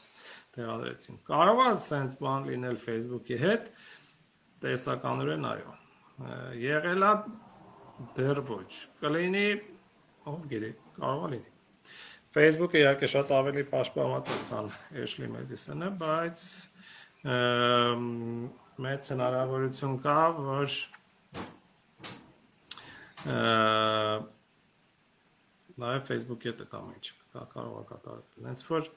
տեղադրեցին։ 0.56 1.18
Կարող 1.30 1.62
է 1.64 1.70
sense 1.86 2.20
բան 2.20 2.46
լինել 2.50 2.78
Facebook-ի 2.84 3.38
հետ, 3.40 3.66
տեսականորեն 4.62 5.48
այո։ 5.50 5.74
Եղելա 6.60 7.12
դեռ 8.20 8.42
ոչ։ 8.50 8.70
Կլինի 9.02 9.46
ով 10.28 10.40
գիտի, 10.50 10.70
կարող 10.98 11.24
է 11.26 11.30
լինի։ 11.34 11.50
Facebook-ը 12.30 12.80
իհարկե 12.80 13.08
շատ 13.10 13.32
ավելի 13.34 13.62
պաշտպանված 13.70 14.28
է, 14.30 14.36
քան 14.50 14.68
Ashley 15.02 15.30
Madison-ը, 15.32 15.88
բայց 16.00 16.44
մեծ 18.86 19.08
հնարավորություն 19.14 19.96
կա, 20.04 20.18
որ 20.40 20.76
նաև 25.80 26.06
Facebook-ի 26.08 26.52
հետ 26.52 26.62
կա 26.70 26.80
մեջ 26.86 27.10
կա 27.34 27.42
կարող 27.54 27.80
է 27.80 27.84
կատարել։ 27.90 28.46
Հենց 28.46 28.64
որ 28.70 28.88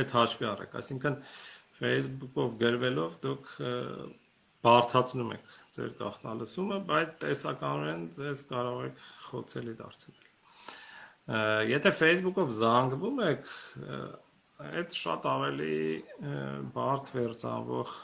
այդ 0.00 0.14
հաշվի 0.16 0.48
առեք, 0.52 0.78
այսինքն 0.80 1.18
Facebook-ով 1.80 2.54
գրվելով 2.62 3.18
դուք 3.26 3.50
բարթացնում 4.66 5.32
եք 5.36 5.56
ձեր 5.76 5.90
գաղտնալսումը, 6.00 6.78
բայց 6.90 7.10
տեսականորեն 7.22 8.04
ձեզ 8.16 8.44
կարող 8.50 8.78
եք 8.86 9.02
խոցելի 9.26 9.74
դարձնել։ 9.80 10.24
Եթե 11.70 11.92
Facebook-ով 12.00 12.52
զանգվում 12.60 13.22
եք, 13.26 13.48
այդ 14.66 14.94
շատ 14.96 15.26
ավելի 15.30 15.78
բարդ 16.76 17.10
վերցանվող 17.16 17.94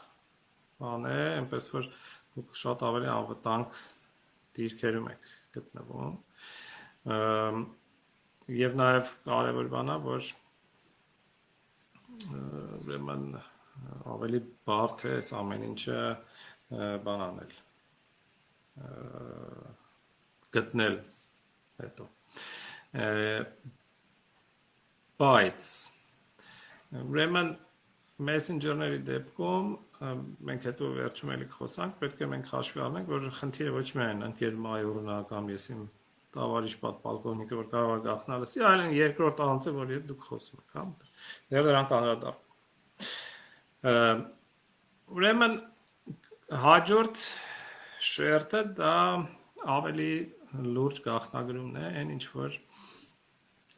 բան 0.83 1.07
է, 1.11 1.21
այնպես 1.43 1.69
որ 1.77 1.89
դուք 2.37 2.59
շատ 2.63 2.83
ավելի 2.89 3.09
անվտանգ 3.13 3.79
դիրքերում 4.59 5.09
եք 5.13 5.31
գտնվում։ 5.57 6.13
Եվ 8.63 8.77
նաև 8.83 9.15
կարևոր 9.31 9.73
բան 9.77 9.93
է, 9.93 9.97
որ 10.09 10.31
ուրեմն 12.83 13.27
ավելի 14.13 14.41
բարդ 14.69 15.05
է 15.09 15.13
այս 15.19 15.31
ամեն 15.39 15.63
ինչը 15.71 16.01
բան 17.07 17.25
անել 17.29 17.55
գտնել 20.57 20.99
հետո 21.83 22.09
բայց 25.23 25.69
ուրեմն 27.03 27.53
Messenger-ների 28.23 29.01
դեպքում 29.07 29.69
մենք 30.49 30.67
հետո 30.69 30.89
վերջում 30.99 31.31
էլի 31.35 31.47
խոսանք, 31.57 31.95
պետք 32.03 32.21
է 32.23 32.27
մենք 32.33 32.51
հաշվի 32.53 32.83
առնենք, 32.85 33.07
որ 33.13 33.23
խնդիրը 33.39 33.73
ոչ 33.77 33.89
միայն 33.99 34.21
ընկեր 34.29 34.55
մայորնա 34.67 35.17
կամ 35.31 35.45
ես 35.53 35.65
իմ 35.73 35.81
տավարիշ 36.37 36.77
պատպալկովնիկը, 36.83 37.59
որ 37.61 37.67
կարող 37.73 37.93
է 37.93 38.05
գախնալ 38.07 38.45
ասի, 38.47 38.63
այլ 38.69 38.81
երկրորդ 38.99 39.43
անձը, 39.47 39.71
որ 39.79 39.87
հետ 39.93 40.05
դուք 40.11 40.23
խոսում 40.29 40.63
եք, 40.63 40.71
հա։ 40.77 40.85
Դեռ 41.53 41.67
դրանք 41.69 41.91
անդրադառնում։ 41.99 42.41
Ուրեմն 45.13 45.55
հաջորդ 46.53 47.21
շերտը 48.05 48.61
դա 48.77 48.97
ավելի 49.73 50.09
լուրջ 50.77 50.99
գաղտնագրումն 51.07 51.79
է, 51.81 51.85
այն 52.01 52.11
ինչ 52.17 52.25
որ 52.35 52.59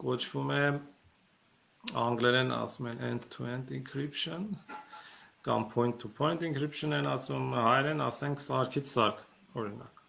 կոչվում 0.03 0.51
է 0.57 0.65
անգլերեն 2.03 2.51
ասում 2.57 2.89
են 2.91 3.05
end-to-end 3.11 3.71
encryption 3.79 4.49
կամ 5.47 5.69
point-to-point 5.71 6.43
encryption 6.49 6.97
են 6.99 7.07
ասում, 7.13 7.51
հայերեն 7.55 8.03
ասենք 8.09 8.43
սարքից 8.43 8.91
սարք, 8.91 9.25
օրինակ։ 9.61 10.05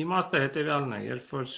Իմաստը 0.00 0.42
հետեւյալն 0.46 0.94
է, 0.96 1.00
երբ 1.10 1.32
որ 1.36 1.56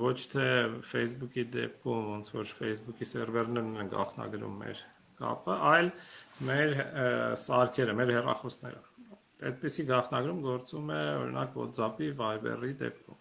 ոչ 0.00 0.16
թե 0.32 0.46
Facebook-ի 0.90 1.44
դեպքում 1.54 2.08
ոնց 2.16 2.32
որ 2.40 2.56
Facebook-ի 2.58 3.10
սերվերներն 3.12 3.84
են 3.84 3.92
գաղտնագրում 3.94 4.58
մեր 4.64 4.82
կապը, 5.20 5.56
այլ 5.70 5.90
մեր 6.50 6.76
սարքերը, 7.44 7.96
մեր 8.00 8.12
հեռախոսները։ 8.16 8.84
Այդպիսի 9.50 9.86
գաղտնագրում 9.88 10.40
գործում 10.44 10.90
է 10.92 11.00
օրինակ 11.20 11.54
WhatsApp-ի, 11.60 12.10
Viber-ի 12.20 12.72
դեպքում 12.80 13.20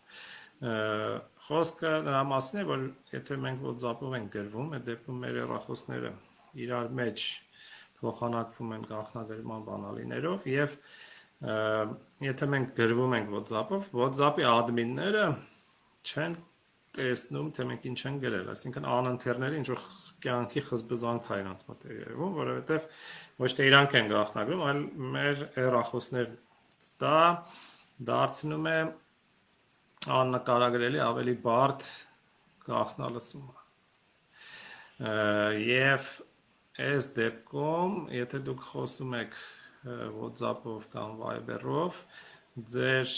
Խոսքը 0.60 1.92
նրա 2.06 2.24
մասին 2.30 2.60
է, 2.60 2.64
որ 2.68 2.82
եթե 3.14 3.36
մենք 3.44 3.62
WhatsApp-ով 3.64 4.16
ենք 4.18 4.34
գրվում, 4.34 4.74
այդ 4.76 4.84
դեպքում 4.90 5.22
մեր 5.24 5.38
հեռախոսները 5.40 6.12
իրար 6.66 6.90
մեջ 7.00 7.24
փոխանակվում 8.00 8.74
են 8.76 8.84
գաղտնագրման 8.90 9.64
բանալիներով 9.70 10.50
եւ 10.52 10.76
եթե 12.28 12.50
մենք 12.54 12.76
գրվում 12.80 13.16
ենք 13.20 13.34
WhatsApp-ով, 13.38 13.88
WhatsApp-ի 14.02 14.48
admin-ները 14.52 15.26
չեն 16.10 16.38
տեսնում, 17.00 17.50
թե 17.56 17.68
մենք 17.72 17.90
ինչ 17.90 18.00
են 18.10 18.22
գրել, 18.26 18.48
այսինքն 18.54 18.90
անընթերները 19.00 19.60
ինչ 19.64 19.68
որ 19.72 19.84
կյանքի 20.24 20.64
խզբզանք 20.70 21.30
է 21.30 21.40
իրանց 21.44 21.64
մոտ 21.70 21.86
երևում, 21.90 22.34
որովհետև 22.40 22.88
ոչ 23.44 23.52
թե 23.60 23.68
իրանք 23.70 23.96
են 24.00 24.10
գաղտնագրում, 24.14 24.64
այլ 24.70 24.82
մեր 25.16 25.44
հեռախոսներ 25.56 26.28
դա 27.04 27.22
դարձնում 28.10 28.68
է 28.70 28.80
աննկարագրելի 30.20 31.02
ավելի 31.06 31.36
բարդ 31.44 31.88
գաղտնալսումը 32.70 33.58
եւ 35.70 36.10
այս 36.90 37.08
դեպքում 37.16 37.96
եթե 38.16 38.42
դուք 38.48 38.66
խոսում 38.72 39.16
եք 39.20 39.38
WhatsApp-ով 40.20 40.88
կամ 40.94 41.14
Viber-ով 41.20 42.02
ձեր 42.74 43.14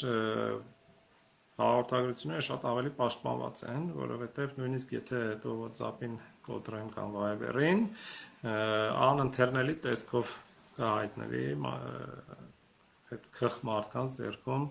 հաղորդագրությունները 1.62 2.46
շատ 2.48 2.68
ավելի 2.72 2.92
պաշտպանված 2.98 3.64
են, 3.72 3.88
որովհետև 3.98 4.54
նույնիսկ 4.60 4.94
եթե 4.98 5.22
դու 5.44 5.56
WhatsApp-ին 5.62 6.16
կոտրեն 6.48 6.90
կամ 6.96 7.14
Viber-ին, 7.18 7.84
անընթերնելի 9.10 9.76
տեսքով 9.86 10.34
կհայտնվի 10.78 11.46
այդ 13.12 13.30
քխ 13.38 13.58
մարդկանց 13.68 14.18
ձեռքում 14.22 14.66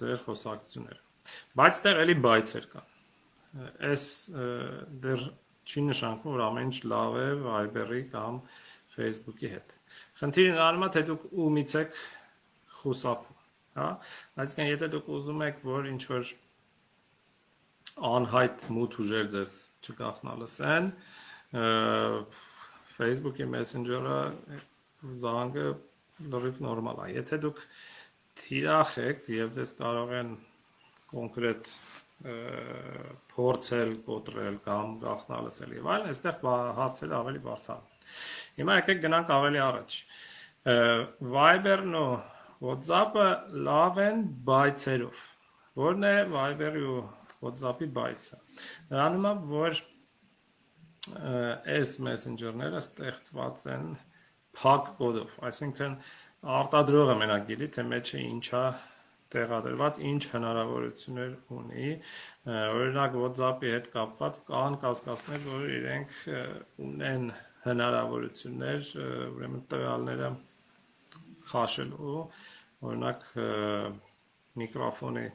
ձեր 0.00 0.22
խոսակցությունները։ 0.26 1.02
Բայց 1.60 1.80
դեռ 1.86 2.00
էլի 2.04 2.16
բայցեր 2.26 2.68
կան։ 2.74 2.94
Այս 3.90 4.06
դեռ 5.06 5.22
չի 5.66 5.82
նշանակում, 5.86 6.34
որ 6.36 6.44
ամեն 6.46 6.68
ինչ 6.70 6.78
լավ 6.92 7.16
է 7.20 7.28
Viber-ի 7.46 8.02
կամ 8.12 8.40
Facebook-ի 8.96 9.52
հետ։ 9.54 9.74
Խնդիրը 10.20 10.52
նրանում 10.56 10.86
է, 10.86 10.90
թե 10.96 11.02
դուք 11.10 11.24
ումից 11.46 11.76
եք 11.80 11.96
խուսափում, 12.76 13.38
հա? 13.78 13.88
Այսինքն, 14.44 14.70
եթե 14.72 14.90
դուք 14.94 15.10
ուզում 15.16 15.42
եք, 15.46 15.62
որ 15.66 15.88
ինչ 15.92 16.02
որ 16.12 16.30
անհայտ 17.96 18.64
մութ 18.76 18.96
ուժեր 19.02 19.28
ձեզ 19.34 19.52
չգախնալսեն, 19.86 20.88
Facebook-ի 22.96 23.46
Messenger-ը 23.52 24.18
զանգը 25.22 25.66
լրիվ 26.32 26.60
նորմալ 26.64 27.02
է։ 27.06 27.08
Եթե 27.16 27.38
դուք 27.44 27.62
թիրախ 28.40 28.94
եք 29.04 29.30
եւ 29.36 29.52
ձեզ 29.56 29.72
կարող 29.80 30.14
են 30.20 30.32
կոնկրետ 31.12 31.72
փորձել 33.32 33.90
կոտրել 34.06 34.56
կամ 34.64 34.94
գախնալսել 35.02 35.74
եւ 35.76 35.90
այլն, 35.94 36.08
այստեղ 36.12 36.48
հարցերը 36.80 37.16
ավելի 37.20 37.42
բարդ 37.44 37.68
Հիմա 38.56 38.76
եկեք 38.80 39.02
գնանք 39.04 39.32
ավելի 39.36 39.60
առաջ։ 39.66 39.98
Viber-ն 41.36 41.96
ու 42.00 42.08
WhatsApp-ը 42.66 43.26
լավ 43.68 44.00
են 44.06 44.22
բայցերով։ 44.48 45.24
Որն 45.82 46.06
է 46.08 46.14
Viber-ի 46.32 46.84
ու 46.92 47.02
WhatsApp-ի 47.46 47.88
բայցը։ 47.98 48.40
Նրանում 48.92 49.30
է, 49.30 49.34
որ 49.52 49.80
այս 51.76 51.96
messenger-ները 52.06 52.82
ստեղծված 52.82 53.64
են 53.76 53.88
փակ 54.56 54.92
կոդով, 54.98 55.34
այսինքն 55.50 55.96
արտադրողը 56.56 57.16
մենակ 57.22 57.48
գիտի, 57.50 57.68
թե 57.76 57.84
մեջը 57.92 58.22
ինչա 58.26 58.62
տեղադրված, 59.34 59.98
ինչ 60.10 60.22
հնարավորություններ 60.32 61.32
ունի։ 61.56 61.88
Օրինակ 62.56 63.16
WhatsApp-ի 63.22 63.72
հետ 63.74 63.88
կապված 63.94 64.40
կան 64.50 64.78
կասկածներ, 64.84 65.46
որ 65.50 65.64
իրենք 65.76 66.18
ունեն 66.86 67.30
հնարավորություններ, 67.66 68.90
ուրեմն 69.36 69.64
տվյալները 69.72 70.30
խաշելու, 71.50 72.20
օրինակ 72.86 73.26
միկրոֆոնի 74.62 75.26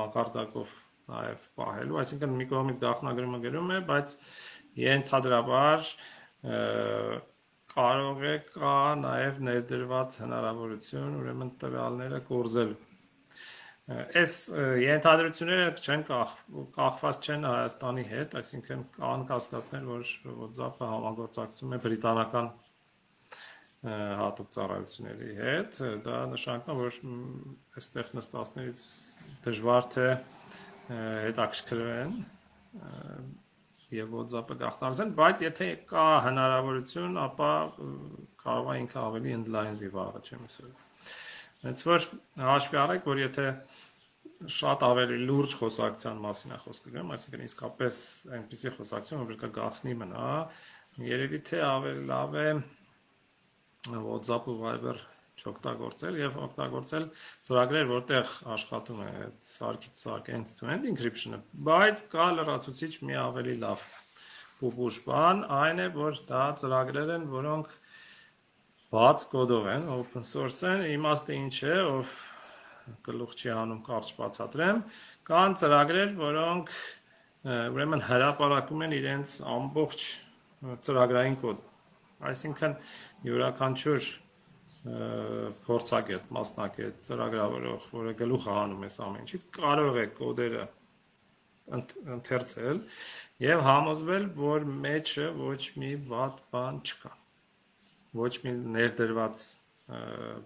մակարդակով 0.00 0.78
նաև 1.10 1.46
պահելու, 1.60 1.98
այսինքն 2.04 2.36
մի 2.40 2.46
կողմից 2.52 2.82
գաղտնագրումը 2.84 3.40
գրում 3.46 3.72
է, 3.76 3.80
բայց 3.90 4.14
ենթադրաբար 4.80 5.90
կարող 7.70 8.22
է 8.30 8.36
կա 8.54 8.76
նաև 9.00 9.42
ներդրված 9.50 10.20
հնարավորություն 10.24 11.18
ուրեմն 11.20 11.52
տվյալները 11.64 12.22
կորզելու 12.30 12.80
այս 13.90 14.34
ենթադրությունները 14.84 15.70
չեն 15.82 16.02
կախ, 16.06 16.34
կախված 16.76 17.26
չեն 17.26 17.46
Հայաստանի 17.48 18.04
հետ, 18.10 18.34
այսինքն 18.40 18.82
կան 18.96 19.24
կասկածներ, 19.30 19.86
որ 19.88 20.12
WhatsApp-ը 20.42 20.90
համագործակցում 20.90 21.74
է 21.74 21.78
բրիտանական 21.86 22.50
հատուկ 24.20 24.52
ծառայությունների 24.54 25.32
հետ, 25.40 25.80
դա 26.06 26.20
նշանակում 26.34 26.84
է, 26.84 26.86
որ 26.86 27.00
այստեղ 27.80 28.12
նստածներից 28.20 28.84
դժվար 29.48 29.90
թե 29.96 30.06
հետաքրքրվեն 30.90 32.14
եւ 33.94 34.14
WhatsApp-ը 34.14 34.56
գաղտնարzen, 34.60 35.12
բայց 35.18 35.42
եթե 35.44 35.68
կա 35.90 36.06
հնարավորություն, 36.26 37.18
ապա 37.24 37.50
կարող 38.44 38.70
է 38.70 38.76
ինքը 38.84 38.98
ավելի 39.02 39.32
ընդլայնվի 39.40 39.90
վաղը, 39.96 40.22
չեմ 40.30 40.44
ասել։ 40.46 40.74
Հենց 41.60 41.82
որ 41.88 42.06
հաշվի 42.40 42.80
առեք, 42.84 43.08
որ 43.10 43.22
եթե 43.24 43.46
շատ 44.60 44.84
ավելի 44.86 45.16
լուրջ 45.28 45.56
խոսակցության 45.60 46.20
մասին 46.24 46.54
է 46.54 46.58
խոսքը 46.64 46.92
գնում, 46.94 47.10
այսինքն 47.16 47.46
իսկապես 47.46 47.98
այնպեսի 48.38 48.72
խոսակցություն, 48.78 49.24
որ 49.26 49.40
կա 49.42 49.50
գախնի 49.58 49.96
մնա, 50.00 50.28
երևի 51.10 51.40
թե 51.50 51.60
ավելի 51.66 52.06
լավ 52.10 52.38
է 52.40 52.48
WhatsApp 53.90 54.48
ու 54.50 54.56
Viber 54.62 54.96
չօգտագործել 55.40 56.18
եւ 56.20 56.38
օգտագործել 56.46 57.06
ծրագրեր, 57.48 57.86
որտեղ 57.90 58.32
աշխատում 58.54 59.02
է 59.06 59.10
սարքից 59.50 60.00
սարք 60.04 60.30
end-to-end 60.36 60.88
encryption-ը, 60.90 61.40
բայց 61.68 62.04
կա 62.12 62.26
լրացուցիչ 62.38 62.92
մի 63.08 63.18
ավելի 63.24 63.56
լավ 63.64 63.86
փոփուշ 64.60 64.98
բան, 65.06 65.44
այն 65.60 65.80
է, 65.80 65.88
որ 65.96 66.20
դա 66.28 66.44
ծրագրեր 66.60 67.14
են, 67.16 67.26
որոնք 67.32 67.72
բաց 68.90 69.24
կոդով 69.32 69.68
են, 69.74 69.88
open 69.94 70.26
source 70.26 70.64
են, 70.68 70.84
իմաստը 70.96 71.36
ինչ 71.40 71.56
է, 71.64 71.76
ով 71.94 72.14
գլուխ 73.06 73.34
չի 73.38 73.52
հանում 73.54 73.82
կարճ 73.86 74.14
բացատրեմ, 74.18 74.80
կան 75.30 75.56
ծրագրեր, 75.60 76.16
որոնք 76.20 76.72
ուրեմն 77.50 78.02
հրապարակում 78.08 78.82
են 78.86 78.96
իրենց 78.98 79.36
ամբողջ 79.54 80.06
ծրագրային 80.86 81.36
կոդ։ 81.40 81.62
Այսինքն 82.30 82.74
յուրաքանչյուր 83.30 84.08
փորձագետ, 84.80 86.28
մասնակետ, 86.32 87.00
ծրագրավորող, 87.04 87.88
որը 87.92 88.12
գլուխը 88.20 88.52
հանում 88.56 88.84
է 88.86 88.90
ամեն 89.06 89.24
ինչից, 89.26 89.42
կարող 89.56 89.98
է 90.00 90.04
կոդերը 90.16 90.62
ընթերցել 92.16 92.80
եւ 93.44 93.64
համոզվել, 93.66 94.24
որ 94.40 94.64
մեջը 94.86 95.26
ոչ 95.36 95.60
մի 95.82 95.92
վատ 96.10 96.40
բան 96.54 96.80
չկա։ 96.88 97.12
Ոչ 98.20 98.32
մի 98.46 98.54
ներդրված 98.78 99.44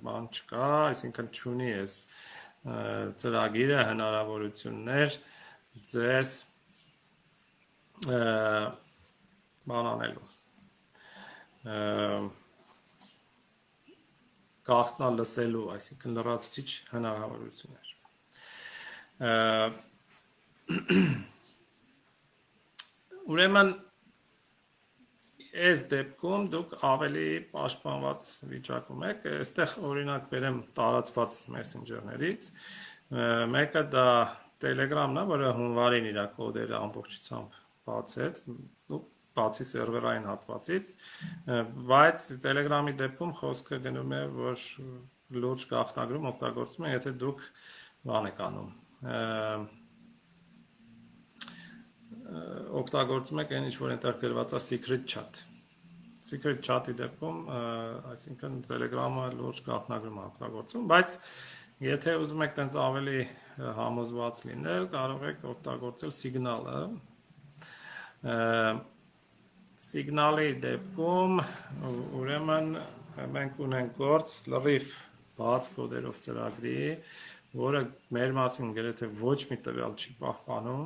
բան 0.05 0.29
չկա, 0.35 0.67
այսինքն 0.91 1.31
չունի 1.39 1.71
էս 1.79 1.97
ծրագիրը 3.23 3.81
հնարավորություններ 3.91 5.19
ձեզ 5.95 6.37
բանանելու 9.71 10.31
գաղտնա 14.69 15.09
լսելու, 15.19 15.65
այսինքն 15.75 16.15
լրացուցիչ 16.19 16.69
հնարավորություններ։ 16.93 17.89
Ուրեմն 23.35 23.71
այս 25.65 25.83
դեպքում 25.93 26.47
դուք 26.55 26.73
ավելի 26.89 27.27
պաշտպանված 27.53 28.31
վիճակում 28.53 29.05
եք։ 29.11 29.27
Այստեղ 29.35 29.75
օրինակ 29.91 30.23
բերեմ 30.33 30.57
տարածված 30.79 31.39
մեսենջերներից։ 31.55 32.49
Մեկը 33.55 33.83
դա 33.95 34.09
Telegram-ն 34.65 35.21
է, 35.21 35.25
որը 35.31 35.53
հունվարին 35.61 36.11
իր 36.11 36.21
կոդերը 36.39 36.77
ամբողջությամբ 36.81 37.59
բացեց, 37.85 38.41
ու 38.95 39.01
բացի 39.39 39.67
սերվերային 39.71 40.29
հատվածից, 40.31 40.93
բայց 41.93 42.27
Telegram-ի 42.45 42.95
դեպքում 43.05 43.33
խոսքը 43.41 43.81
գնում 43.87 44.15
է, 44.19 44.21
որ 44.41 44.67
լուրջ 45.45 45.65
գաղտնագրում 45.73 46.29
օգտագործում 46.35 46.87
է, 46.87 46.93
եթե 46.95 47.15
դուք 47.25 47.49
բան 48.11 48.31
եք 48.31 48.45
անում 48.49 48.71
օգտագործում 52.85 53.43
եք 53.45 53.53
այն 53.59 53.67
ինչ 53.71 53.75
որ 53.81 53.93
այնտեղ 53.95 54.23
գրված 54.23 54.55
է 54.55 54.61
secret 54.65 55.11
chat 55.11 55.43
secret 56.25 56.63
chat-ի 56.65 56.95
դեպքում, 56.97 57.41
այսինքն 58.15 58.55
Telegram-ը 58.65 59.27
լուրջ 59.37 59.59
գաղտնագրում 59.67 60.21
է 60.21 60.25
օգտագործում, 60.25 60.87
բայց 60.93 61.17
եթե 61.85 62.15
ուզում 62.23 62.45
եք 62.47 62.55
տենց 62.59 62.77
ավելի 62.81 63.21
համոզված 63.79 64.41
լինել, 64.49 64.89
կարող 64.95 65.27
եք 65.31 65.45
օգտագործել 65.53 66.15
Signal-ը։ 66.17 66.81
Signal-ի 69.85 70.51
դեպքում 70.65 71.41
ուրեմն 72.21 72.69
մենք 73.35 73.59
ունենք 73.67 73.97
գործ 74.01 74.37
լրիվ 74.55 74.93
բաց 75.39 75.71
կոդերով 75.77 76.21
ծրագրի, 76.25 76.77
որը 77.59 77.81
մեր 78.17 78.37
մասին 78.39 78.71
գրեթե 78.77 79.09
ոչ 79.21 79.37
մի 79.51 79.59
տվյալ 79.67 79.97
չի 80.05 80.15
պահպանում, 80.21 80.85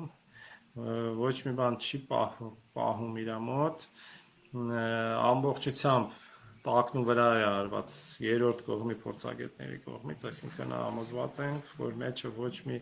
ոչ 1.20 1.34
մի 1.46 1.52
բան 1.61 1.76
չի 1.84 2.00
պահում, 2.12 2.54
պահում 2.78 3.20
իր 3.22 3.30
մոտ, 3.48 3.87
ամբողջությամբ 5.28 6.16
տակնու 6.68 7.04
վրա 7.08 7.26
է 7.38 7.44
արված 7.48 7.94
երրորդ 8.24 8.64
կողմի 8.66 8.96
փորձագետների 9.04 9.78
կողմից, 9.84 10.24
այսինքն 10.30 10.74
համոզված 10.76 11.38
ենք, 11.44 11.70
որ 11.80 11.94
մեջը 12.02 12.32
ոչ 12.38 12.52
մի 12.68 12.78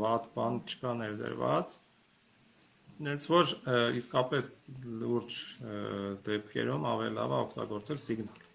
վատ 0.00 0.26
բան 0.36 0.58
չկա 0.66 0.94
ներդրված։ 1.00 1.76
Նենց 3.00 3.26
որ 3.32 3.52
իսկապես 3.96 4.48
լուրջ 5.00 5.36
դեպքերում 6.26 6.86
ավելի 6.90 7.14
լավ 7.16 7.32
է 7.32 7.38
օգտագործել 7.46 8.00
սիգնալ։ 8.02 8.46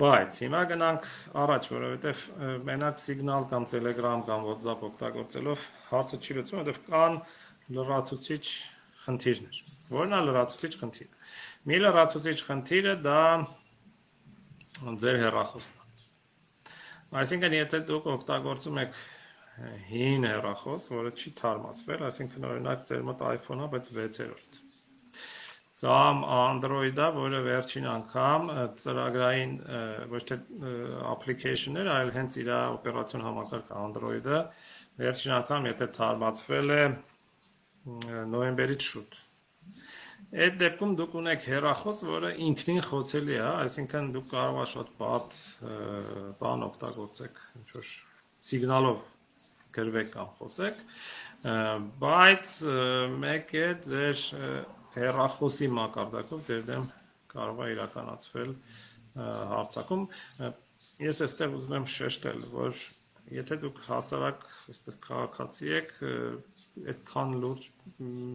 Բայց 0.00 0.38
հիմա 0.42 0.60
գնանք 0.70 1.04
առաջ, 1.44 1.66
որովհետև 1.74 2.22
մենակ 2.66 2.96
Signal 3.02 3.44
կամ 3.52 3.66
Telegram 3.70 4.24
կամ 4.26 4.48
WhatsApp 4.48 4.80
օգտագործելով 4.88 5.66
հարցը 5.90 6.18
չի 6.24 6.36
լուծվում, 6.38 6.64
որովհետև 6.64 6.88
կան 6.88 7.18
լրացուցիչ 7.76 8.44
խնդիրներ։ 9.04 9.60
Որն 9.94 10.16
է 10.16 10.20
լրացուցիչ 10.24 10.72
խնդիրը։ 10.80 11.22
Մի 11.70 11.80
լրացուցիչ 11.84 12.38
խնդիրը 12.48 12.94
դա 13.04 13.22
ձեր 15.04 15.20
հեռախոսն 15.22 15.78
է։ 15.78 15.84
Այսինքն, 17.14 17.54
եթե 17.60 17.80
դուք 17.88 18.06
օգտագործում 18.10 18.80
եք 18.82 18.96
հին 19.88 20.28
հեռախոս, 20.30 20.90
որը 20.94 21.14
չի 21.14 21.32
թարմացվել, 21.40 22.04
այսինքն 22.10 22.46
օրինակ 22.50 22.86
ձեր 22.90 23.08
մոտ 23.10 23.26
iPhone-ը, 23.34 23.72
բայց 23.74 23.90
6-րդ 23.94 24.60
կամ 25.84 26.22
Android-ը, 26.24 27.06
որը 27.12 27.40
վերջին 27.44 27.86
անգամ 27.90 28.46
ծրագրային 28.80 29.50
ոչ 30.08 30.20
թե 30.30 30.38
application-ներ, 31.10 31.90
այլ 31.92 32.12
հենց 32.14 32.36
իր 32.40 32.50
օպերացիոն 32.54 33.24
համակարգը 33.26 33.76
Android-ը 33.82 34.38
վերջին 35.02 35.34
անգամ 35.40 35.68
եթե 35.68 35.88
թարմացվել 35.98 36.72
է 36.74 36.82
նոյեմբերից 38.32 38.88
շուտ։ 38.88 39.18
Այդ 40.44 40.56
դեպքում 40.62 40.94
դուք 40.98 41.16
ունեք 41.20 41.48
հեռախոս, 41.52 42.00
որը 42.08 42.30
ինքնին 42.48 42.80
խոցելի 42.88 43.36
է, 43.36 43.42
այսինքն 43.50 44.08
դուք 44.14 44.30
կարող 44.32 44.60
եք 44.64 44.70
շատ 44.72 44.94
բարդ 45.02 45.36
բան 46.40 46.64
օգտագործեք, 46.70 47.42
ինչ 47.60 47.68
որ 47.74 47.90
սիգնալով 48.48 49.04
գրվեք 49.74 50.10
կամ 50.14 50.32
խոսեք, 50.38 50.82
բայց 52.02 52.52
մեկ 53.24 53.54
է 53.60 53.66
ձեր 53.84 54.24
հերախոսի 54.94 55.70
մակարդակով 55.78 56.44
ձեր 56.48 56.66
դեմ 56.70 56.84
կարող 57.34 57.62
է 57.64 57.70
իրականացվել 57.74 58.52
հարցակում։ 59.54 60.04
Ես 61.04 61.22
այստեղ 61.26 61.56
ուզում 61.58 61.76
եմ 61.78 61.86
շեշտել, 61.94 62.44
որ 62.54 62.82
եթե 63.34 63.58
դուք 63.64 63.80
հասարակ, 63.88 64.46
այսպես 64.72 64.98
քաղաքացի 65.04 65.70
եք, 65.80 65.92
այդքան 66.94 67.36
լուրջ 67.44 67.68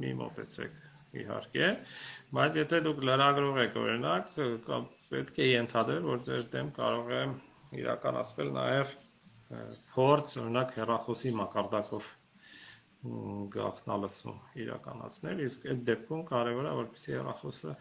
մի 0.04 0.14
մոտեցեք 0.20 0.78
իհարկե, 1.20 1.70
բայց 2.38 2.58
եթե 2.60 2.80
դուք 2.86 3.04
լրագրող 3.10 3.60
եք 3.64 3.78
օրինակ, 3.84 4.40
պետք 5.10 5.40
է 5.40 5.48
ենթադրել, 5.50 6.10
որ 6.10 6.26
ձեր 6.28 6.44
դեմ 6.54 6.72
կարող 6.80 7.14
է 7.20 7.22
իրականացվել 7.80 8.52
նաև 8.60 8.94
փորձ, 9.94 10.34
օրինակ 10.44 10.74
հերախոսի 10.78 11.32
մակարդակով 11.40 12.10
գաղտնալսում 13.56 14.40
իրականացնել, 14.64 15.42
իսկ 15.46 15.68
այդ 15.72 15.84
դեպքում 15.90 16.24
կարևոր 16.30 16.68
է 16.70 16.74
որպեսզի 16.80 17.14
հեռախոսը 17.16 17.76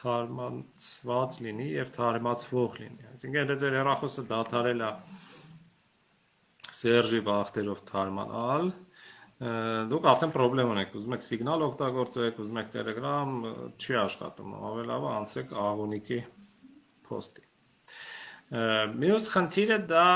թարմացված 0.00 1.38
լինի 1.46 1.66
եւ 1.70 1.90
թարմացվող 1.96 2.76
լինի։ 2.80 3.08
Այսինքն 3.10 3.40
եթե 3.40 3.56
ձեր 3.62 3.76
հեռախոսը 3.80 4.24
դադարել 4.30 4.84
է 4.86 4.90
Սերժի 6.80 7.20
բախտերով 7.26 7.80
թարմանալ, 7.90 8.70
դուք 9.90 10.06
արդեն 10.10 10.32
խնդրեմ 10.36 10.70
ունեք, 10.74 10.94
ուզում 11.00 11.16
եք 11.16 11.24
սիգնալ 11.26 11.64
օգտագործեք, 11.66 12.40
ուզում 12.44 12.60
եք 12.60 12.70
Telegram, 12.76 13.34
չի 13.80 13.96
աշխատում, 14.00 14.54
ավելի 14.70 14.86
լավ 14.90 15.04
է 15.04 15.10
անցեք 15.16 15.54
աղոնիկի 15.64 16.20
post-ի։ 17.08 17.44
Մյուս 19.00 19.28
խնդիրը 19.34 19.78
դա 19.90 20.06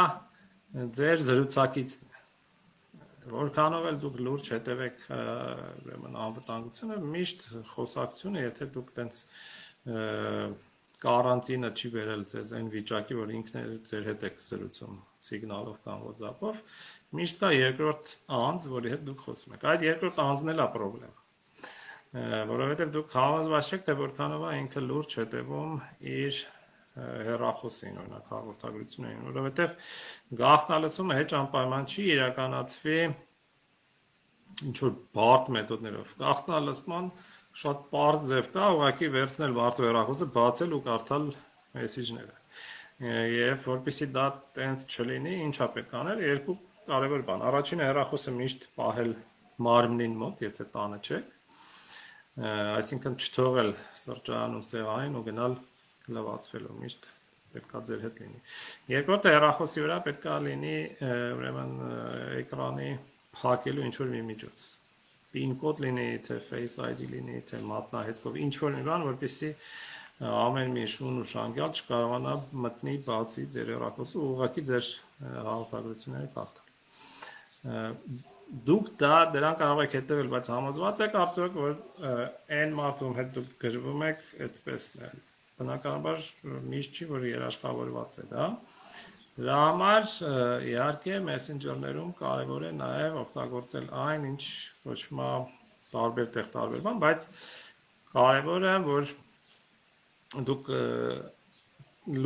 ձեր 0.74 1.24
զրուցակիցն 1.28 2.10
է 2.10 3.32
որքանով 3.34 3.88
էլ 3.90 3.98
դուք 4.02 4.16
լուրջ 4.26 4.48
հետևեք 4.54 5.04
ուրեմն 5.14 6.16
անվտանգությունը 6.24 6.96
միշտ 7.14 7.44
խոսակցությունը 7.70 8.44
եթե 8.44 8.68
դուք 8.74 8.90
տենց 8.98 9.20
կարանտինը 11.04 11.70
չի 11.78 11.90
վերել 11.94 12.22
ձեզ 12.32 12.52
այն 12.58 12.68
վիճակի 12.74 13.16
որ 13.20 13.32
ինքն 13.38 13.58
է 13.60 13.64
ձեր 13.88 14.06
հետ 14.08 14.26
եք 14.28 14.38
զրուցում 14.48 14.94
սիգնալով 15.28 15.80
կամ 15.84 16.04
WhatsApp-ով 16.08 16.60
միշտ 17.18 17.42
կա 17.42 17.50
երկրորդ 17.54 18.14
անձ 18.38 18.68
որի 18.74 18.94
հետ 18.94 19.04
դուք 19.08 19.24
խոսում 19.24 19.56
եք 19.58 19.66
այդ 19.74 19.84
երկրորդ 19.88 20.22
անձն 20.24 20.52
էլ 20.54 20.64
է 20.64 20.68
խնդրեմ 20.74 21.20
որովհետև 22.14 22.90
դուք 22.94 23.14
համոզված 23.18 23.68
չեք 23.74 23.87
թե 23.88 23.94
որքանով 24.00 24.42
է 24.46 24.50
ինքը 24.62 24.82
լուրջ 24.84 25.14
հետևում 25.18 25.72
իր 26.14 26.37
հերախոսին 26.94 27.96
օրինակ 28.04 28.26
հաղորդագրություններին, 28.30 29.22
որովհետև 29.28 29.72
գաղտնալսումը 30.40 31.16
հեչ 31.18 31.30
անպայման 31.40 31.88
չի 31.90 32.04
իրականացվի 32.14 32.98
ինչ 34.68 34.76
որ 34.85 34.94
բարդ 35.18 35.50
մեթոդներով։ 35.57 36.12
Գաղտնալսման 36.20 37.11
շատ 37.64 37.83
բարդ 37.94 38.24
ձև 38.30 38.48
կա, 38.54 38.68
ուղղակի 38.76 39.11
վերցնել 39.14 39.57
մարդու 39.59 39.87
հերախոսը, 39.88 40.28
բացել 40.38 40.74
ու 40.74 40.80
կարդալ 40.87 41.26
մեսեջները։ 41.74 42.35
Եվ 43.35 43.68
որpիսի 43.74 44.09
դա 44.14 44.26
տենց 44.54 44.87
չլինի, 44.94 45.35
ինչա 45.48 45.68
պետք 45.74 45.94
անել, 45.98 46.24
երկու 46.30 46.57
կարևոր 46.88 47.24
բան։ 47.26 47.44
Առաջինը 47.50 47.87
հերախոսը 47.90 48.35
միշտ 48.38 48.66
պահել 48.78 49.12
մարմնին 49.66 50.16
մոտ, 50.22 50.42
եթե 50.44 50.66
տանը 50.74 50.98
չեք, 51.04 51.30
այսինքն 52.35 53.16
չթողել 53.22 53.70
սրճարանում 54.02 54.64
սեղանին 54.70 55.18
ու 55.18 55.24
գնալ 55.28 55.57
լվացվելու 56.12 56.78
միշտ 56.84 57.06
պետքա 57.54 57.80
ձեր 57.88 58.00
հետ 58.04 58.20
լինի։ 58.22 58.40
Երկրորդը 58.92 59.32
հեռախոսի 59.34 59.84
վրա 59.84 59.98
պետքա 60.08 60.38
լինի 60.44 60.76
ուրեմն 61.38 61.74
էկրանի 62.42 62.88
փակելու 63.40 63.86
ինչ 63.88 63.94
որ 64.00 64.10
մի 64.14 64.22
միջոց։ 64.30 64.66
PIN 65.34 65.54
կոդ 65.62 65.80
լինի, 65.82 66.06
թե 66.26 66.36
Face 66.48 66.76
ID 66.88 67.08
լինի, 67.10 67.38
թե 67.50 67.60
մատնահետքով, 67.70 68.36
ինչ 68.44 68.54
որ 68.62 68.74
մի 68.74 68.82
բան, 68.88 69.06
որպեսզի 69.08 69.50
ամեն 70.30 70.76
մի 70.76 70.84
շուն 70.94 71.16
ու 71.22 71.26
շանգյալ 71.32 71.72
չկարողանա 71.74 72.34
մտնի 72.66 72.94
բացի 73.08 73.46
ձեր 73.54 73.72
հեռախոսը 73.74 74.20
ու 74.20 74.28
ուղղակի 74.34 74.64
ձեր 74.70 74.90
հաղորդագրությունները 75.48 76.30
կարդալ։ 76.36 76.64
Դուք 78.68 78.90
դա 79.00 79.14
դրան 79.34 79.58
կարող 79.58 79.84
եք 79.88 79.94
հետևել, 79.98 80.32
բայց 80.36 80.50
համոզված 80.54 81.04
եք 81.08 81.14
արդյոք 81.24 81.54
որ 81.64 81.72
այն 82.60 82.74
մարդում 82.78 83.16
հետ 83.18 83.30
դուք 83.38 83.54
գրվում 83.64 84.04
եք, 84.12 84.26
այդպեսն 84.46 85.06
է 85.08 85.14
բնականաբար 85.60 86.24
միշտ 86.74 86.96
չի, 86.98 87.10
որ 87.14 87.28
երաշխավորված 87.30 88.22
է 88.24 88.28
դա, 88.34 88.46
Դրա 89.34 89.54
համար 89.58 90.04
իհարկե 90.70 91.16
Messenger-ներում 91.26 92.10
կարևոր 92.20 92.66
է 92.68 92.72
նաև 92.78 93.16
օգտագործել 93.24 93.88
այն, 93.98 94.26
ինչ 94.28 94.44
կոչվում 94.84 95.22
է 95.24 95.30
տարբեր 95.94 96.28
տեղ 96.36 96.50
տարբեր 96.52 96.84
բան, 96.84 97.00
բայց 97.02 97.26
կարևորը 98.14 98.74
որ 98.84 99.10
դուք 100.50 100.70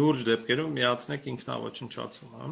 լուրջ 0.00 0.20
դեպքերում 0.28 0.76
միացնեք 0.76 1.30
ինքնաոչնչացումը 1.32 2.50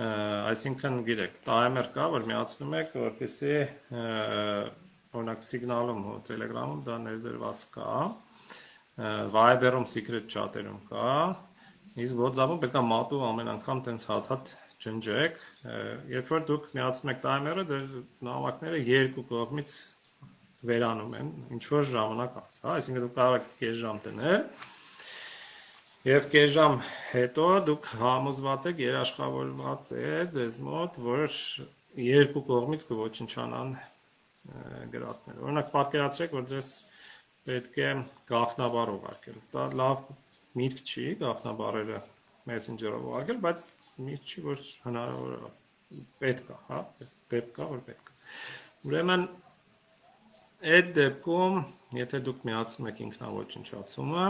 այսինքն 0.00 0.98
գիտեք 1.10 1.38
timer 1.44 1.92
կա 1.92 2.08
որ 2.16 2.26
միացնում 2.30 2.74
եք 2.80 2.96
որպեսզի 3.02 3.54
օրինակ 4.00 5.46
signal-ում 5.50 6.02
ու 6.08 6.18
Telegram-ում 6.30 6.84
դա 6.88 6.98
ներդրված 7.04 7.68
կա 7.76 7.94
Viber-ում 9.34 9.86
secret 9.90 10.26
chat-երում 10.32 10.80
կա 10.90 11.12
իսկ 12.00 12.18
WhatsApp-ում 12.20 12.60
պետք 12.64 12.76
է 12.80 12.82
մատով 12.90 13.22
ամեն 13.30 13.52
անգամ 13.54 13.80
տենց 13.86 14.04
հատ-հատ 14.10 14.52
ջնջեք 14.84 15.40
երբ 16.16 16.34
որ 16.34 16.44
դուք 16.50 16.68
միացնում 16.76 17.12
եք 17.14 17.22
timer-ը 17.24 17.64
ձեր 17.70 17.86
նամակները 18.28 18.82
երկու 18.90 19.24
կողմից 19.30 19.78
վերանում 20.70 21.16
են 21.20 21.32
ինչ 21.56 21.64
որ 21.72 21.88
ժամանակ 21.94 22.36
անց 22.42 22.60
հա 22.64 22.76
այսինքն 22.76 23.06
դուք 23.06 23.16
կարող 23.20 23.40
եք 23.40 23.56
կես 23.62 23.80
ժամ 23.84 24.04
տնել 24.06 24.44
Եվ 26.00 26.26
կես 26.32 26.52
ժամ 26.54 26.78
հետո 27.10 27.46
դուք 27.66 27.86
համոզված 28.00 28.66
եք, 28.70 28.78
երաշխավորված 28.80 29.88
է 30.00 30.12
ձեզ 30.32 30.54
մոտ, 30.64 30.94
որ 31.04 31.34
երկու 32.00 32.42
կողմից 32.46 32.86
կոչնչանան 32.88 33.74
գրածները։ 34.94 35.42
Օրինակ 35.44 35.68
պատկերացրեք, 35.74 36.32
որ 36.38 36.46
ձեզ 36.54 36.70
պետք 37.48 37.78
է 37.80 37.90
գաղտնաբար 38.30 38.92
ուղարկել։ 38.94 39.38
Դա 39.54 39.66
լավ 39.80 40.02
միտք 40.60 40.82
չի 40.90 41.06
գաղտնաբարերը 41.20 42.00
Messenger-ով 42.50 43.06
ուղարկել, 43.10 43.40
բայց 43.46 43.66
միտք 44.06 44.30
չի, 44.30 44.42
որ 44.46 44.64
հնարավոր 44.84 45.32
է 45.36 46.00
պետք 46.20 46.50
է, 46.50 46.58
հա, 46.70 46.80
դեպք 47.34 47.52
կա, 47.56 47.68
որ 47.70 47.80
պետք 47.88 48.10
է։ 48.10 48.16
Ուրեմն 48.90 49.26
այդ 50.70 50.90
դեպքում, 51.00 51.58
եթե 52.00 52.20
դուք 52.28 52.46
միացնում 52.50 52.88
եք 52.90 53.02
ինքնաոչնչացումը, 53.06 54.24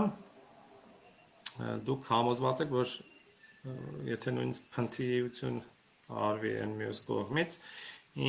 դուք 1.91 2.11
համոզված 2.11 2.63
եք, 2.65 2.75
որ 2.81 2.95
եթե 4.11 4.35
նույնիսկ 4.37 4.69
փնթիություն 4.77 5.59
արվի 6.31 6.53
այն 6.65 6.73
մյուս 6.81 7.01
կողմից, 7.11 7.57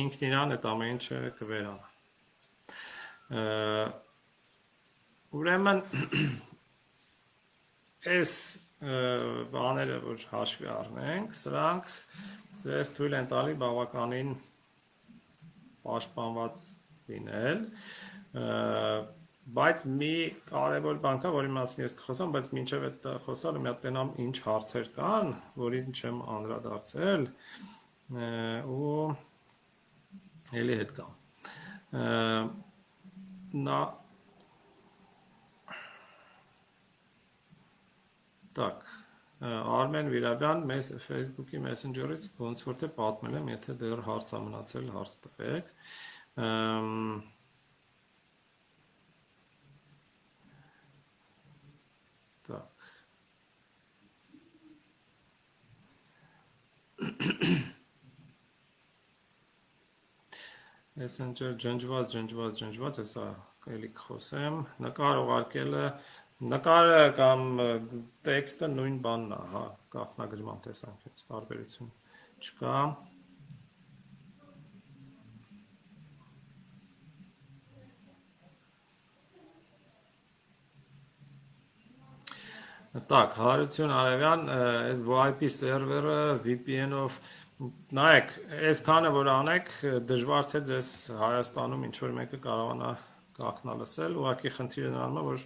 ինքն 0.02 0.26
իրան 0.28 0.54
այդ 0.56 0.66
ամեն 0.72 0.92
ինչը 0.92 1.20
կվերանա։ 1.38 1.86
Ուրեմն 5.38 5.82
այս 8.16 8.34
բաները, 9.52 9.96
որ 10.04 10.26
հաշվի 10.32 10.70
առնենք, 10.74 11.34
սրանք 11.38 11.90
ձեզ 12.62 12.92
թույլ 12.96 13.18
են 13.20 13.28
տալի 13.30 13.58
բավականին 13.62 14.32
պաշտպանված 15.86 16.64
լինել, 17.12 17.66
Բայց 19.42 19.80
մի 19.98 20.08
կարևոր 20.48 20.98
բան 21.02 21.16
կա, 21.22 21.30
որի 21.34 21.48
մասին 21.54 21.82
ես 21.82 21.94
կխոսամ, 21.98 22.34
բայց 22.34 22.48
մինչև 22.56 22.84
այդ 22.88 23.06
խոսալը 23.24 23.62
մի 23.62 23.68
հատ 23.68 23.80
տենամ 23.84 24.12
ինչ 24.22 24.34
հարցեր 24.44 24.90
կան, 24.94 25.32
որին 25.58 25.88
չեմ 25.98 26.20
անդրադարձել 26.36 27.24
ու 28.76 29.02
ելի 30.60 30.76
հետ 30.82 30.94
կամ։ 31.00 31.10
Նա 33.66 33.80
Так, 38.57 38.83
Արմեն 39.77 40.11
Վիրաբյան 40.13 40.65
մեզ 40.71 40.91
Facebook-ի 41.05 41.61
Messenger-ից 41.67 42.29
ոնց 42.41 42.67
որ 42.67 42.77
թե 42.83 42.91
պատմել 42.99 43.39
եմ, 43.41 43.49
եթե 43.53 43.77
դեռ 43.83 44.03
հարց 44.09 44.33
ա 44.33 44.43
մնացել, 44.47 44.93
հարց 44.97 45.17
տվեք։ 45.27 45.73
Ամ 46.47 46.93
Messenger 60.97 61.51
ջնջված, 61.61 62.07
ջնջված, 62.13 62.53
ջնջված, 62.59 62.97
հեսա 63.03 63.25
էլի 63.73 63.89
կխոսեմ, 63.97 64.55
նկար 64.85 65.19
ուղարկելը, 65.23 65.83
նկարը 66.53 67.03
կամ 67.17 67.43
տեքստը 68.27 68.67
նույն 68.73 68.97
բանն 69.05 69.35
է, 69.37 69.43
հա, 69.53 69.61
գաղտնագրման 69.95 70.59
տեսանկյունից 70.67 71.23
տարբերություն 71.31 71.93
չկա։ 72.45 72.73
Так, 83.05 83.35
Հարություն 83.37 83.91
Արևյան, 83.93 84.47
այս 84.53 85.01
VIP 85.05 85.43
սերվերը 85.53 86.15
VPN-ով 86.45 87.17
նայեք, 87.97 88.31
այսքանը 88.69 89.11
որ 89.13 89.29
անեք, 89.33 89.69
դժվար 90.09 90.47
թե 90.53 90.61
ձեզ 90.69 90.89
Հայաստանում 91.19 91.85
ինչ 91.87 91.95
որ 92.03 92.15
մեկը 92.17 92.39
կարողանա 92.45 92.89
գախնա 93.37 93.75
լսել, 93.81 94.17
ուղղակի 94.21 94.53
խնդիրը 94.57 94.91
նրանում 94.95 95.19
է, 95.21 95.25
որ 95.27 95.45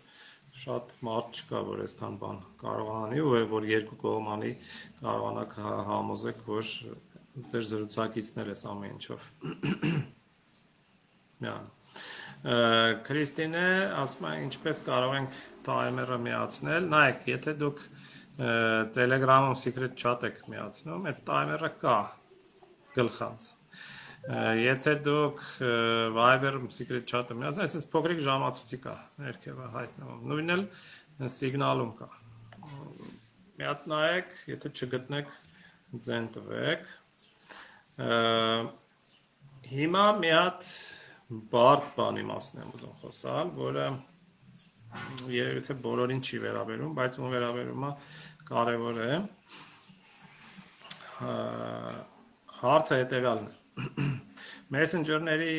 շատ 0.56 0.92
մարդ 1.06 1.40
չկա, 1.40 1.62
որ 1.68 1.82
այսքան 1.84 2.18
բան 2.22 2.38
կարողանի 2.62 3.22
ու 3.22 3.40
որ 3.50 3.66
երկու 3.70 3.98
կողմանի 4.02 4.52
կարողանաք 5.02 5.56
հա, 5.60 5.72
համոզեք, 5.90 6.44
որ 6.48 6.70
ձեր 7.52 7.66
զրուցակիցն 7.70 8.42
էլ 8.42 8.52
էս 8.54 8.62
ամեն 8.72 8.94
ինչով։ 8.96 9.26
Դա։ 11.44 11.56
Քրիստինե 13.06 13.66
ասում 14.00 14.26
է 14.28 14.32
ինչպես 14.46 14.80
կարող 14.86 15.16
ենք 15.18 15.38
timer-ը 15.66 16.18
միացնել։ 16.26 16.88
Նայեք, 16.92 17.26
եթե 17.32 17.54
դուք 17.62 17.82
Telegram-ում 18.96 19.56
secret 19.56 19.96
chat 20.00 20.24
եք 20.28 20.42
միացնում, 20.52 21.06
այդ 21.10 21.22
timer-ը 21.28 21.70
կա 21.82 21.98
գլխանց։ 22.96 23.48
Եթե 24.26 24.92
դուք 25.06 25.42
Viber-ում 26.16 26.70
secret 26.74 27.04
chat-ը 27.06 27.34
միացնեք, 27.38 27.68
այսինքն 27.68 27.90
փոքրիկ 27.92 28.22
ժամացույցի 28.26 28.78
կա 28.82 28.94
ներքևը 29.22 29.66
հայտնվում։ 29.76 30.24
Նույնն 30.32 30.54
էլ 30.56 30.64
սիգնալում 31.30 31.92
կա։ 32.00 32.08
Մի 33.56 33.68
հատ 33.68 33.84
նայեք, 33.92 34.32
եթե 34.50 34.72
չգտնեք, 34.74 35.30
ձեն 36.06 36.26
տվեք։ 36.34 36.88
Հիմա 39.70 40.04
մի 40.18 40.32
հատ 40.34 40.66
բարդ 41.54 41.86
բան 41.94 42.18
իմացնեմ 42.24 42.74
ուզում 42.76 42.98
խոսալ, 43.04 43.52
որը 43.60 43.86
երևի 45.36 45.62
թե 45.68 45.78
բոլորին 45.86 46.20
չի 46.26 46.42
վերաբերում, 46.42 46.92
բայց 46.98 47.18
ում 47.22 47.32
վերաբերում 47.36 47.86
է 47.86 47.92
կարևոր 48.50 49.00
է։ 49.06 49.20
Հարցը 52.60 53.00
հետևյալն 53.02 53.48
է։ 53.50 54.15
Messenger-ների 54.74 55.56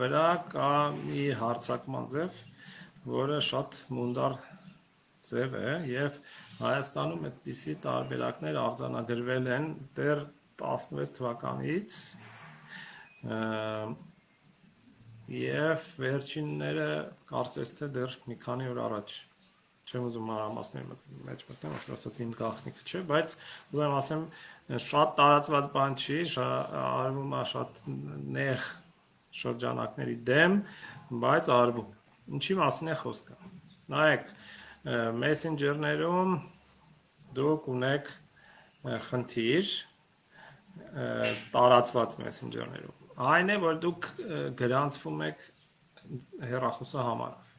վրա 0.00 0.24
կա 0.50 0.68
մի 0.96 1.26
հարցակման 1.40 2.08
ձև, 2.14 2.38
որը 3.12 3.36
շատ 3.48 3.76
մունդար 3.94 4.34
ձև 5.30 5.54
է 5.60 5.74
եւ 5.90 6.16
Հայաստանում 6.60 7.28
այդպիսի 7.30 7.76
տարբերակներ 7.84 8.58
արձանագրվել 8.64 9.46
են 9.56 9.68
դեռ 10.00 10.24
16 10.64 11.14
թվականից 11.20 12.00
եւ 15.36 15.86
վերջինները 16.02 16.90
կարծես 17.30 17.74
թե 17.78 17.92
դեռ 17.98 18.18
մի 18.26 18.40
քանի 18.46 18.70
օր 18.74 18.82
առաջ 18.88 19.18
չեմ 19.90 20.06
ուզում 20.08 20.28
մանրամասների 20.30 20.86
մեջ 21.26 21.42
մտնեմ, 21.48 21.74
ասած 21.96 22.20
իմ 22.24 22.34
գաղտնիքը 22.40 22.86
չէ, 22.90 23.02
բայց 23.10 23.34
ուզում 23.74 23.96
ասեմ 23.98 24.22
շատ 24.86 25.12
տարածված 25.20 25.68
բան 25.74 25.98
չի, 26.00 26.18
արվում 26.40 27.34
է 27.40 27.42
շատ 27.52 27.82
նեղ 28.38 28.68
շրջանակների 29.40 30.16
դեմ, 30.30 30.56
բայց 31.26 31.52
արվում։ 31.56 31.90
Ինչի 32.38 32.56
մասին 32.60 32.90
է 32.90 32.96
խոսքը։ 33.02 33.38
Նայեք, 33.90 34.32
Messenger-ներում 35.20 36.38
դուք 37.40 37.68
ունեք 37.74 38.14
խնդիր 39.10 39.74
տարածված 41.54 42.18
Messenger-ներում 42.22 43.00
այն 43.20 43.52
է, 43.52 43.56
որ 43.60 43.78
դուք 43.84 44.06
գրանցվում 44.56 45.22
եք 45.26 45.42
հեռախոսը 46.50 47.02
համարով։ 47.04 47.49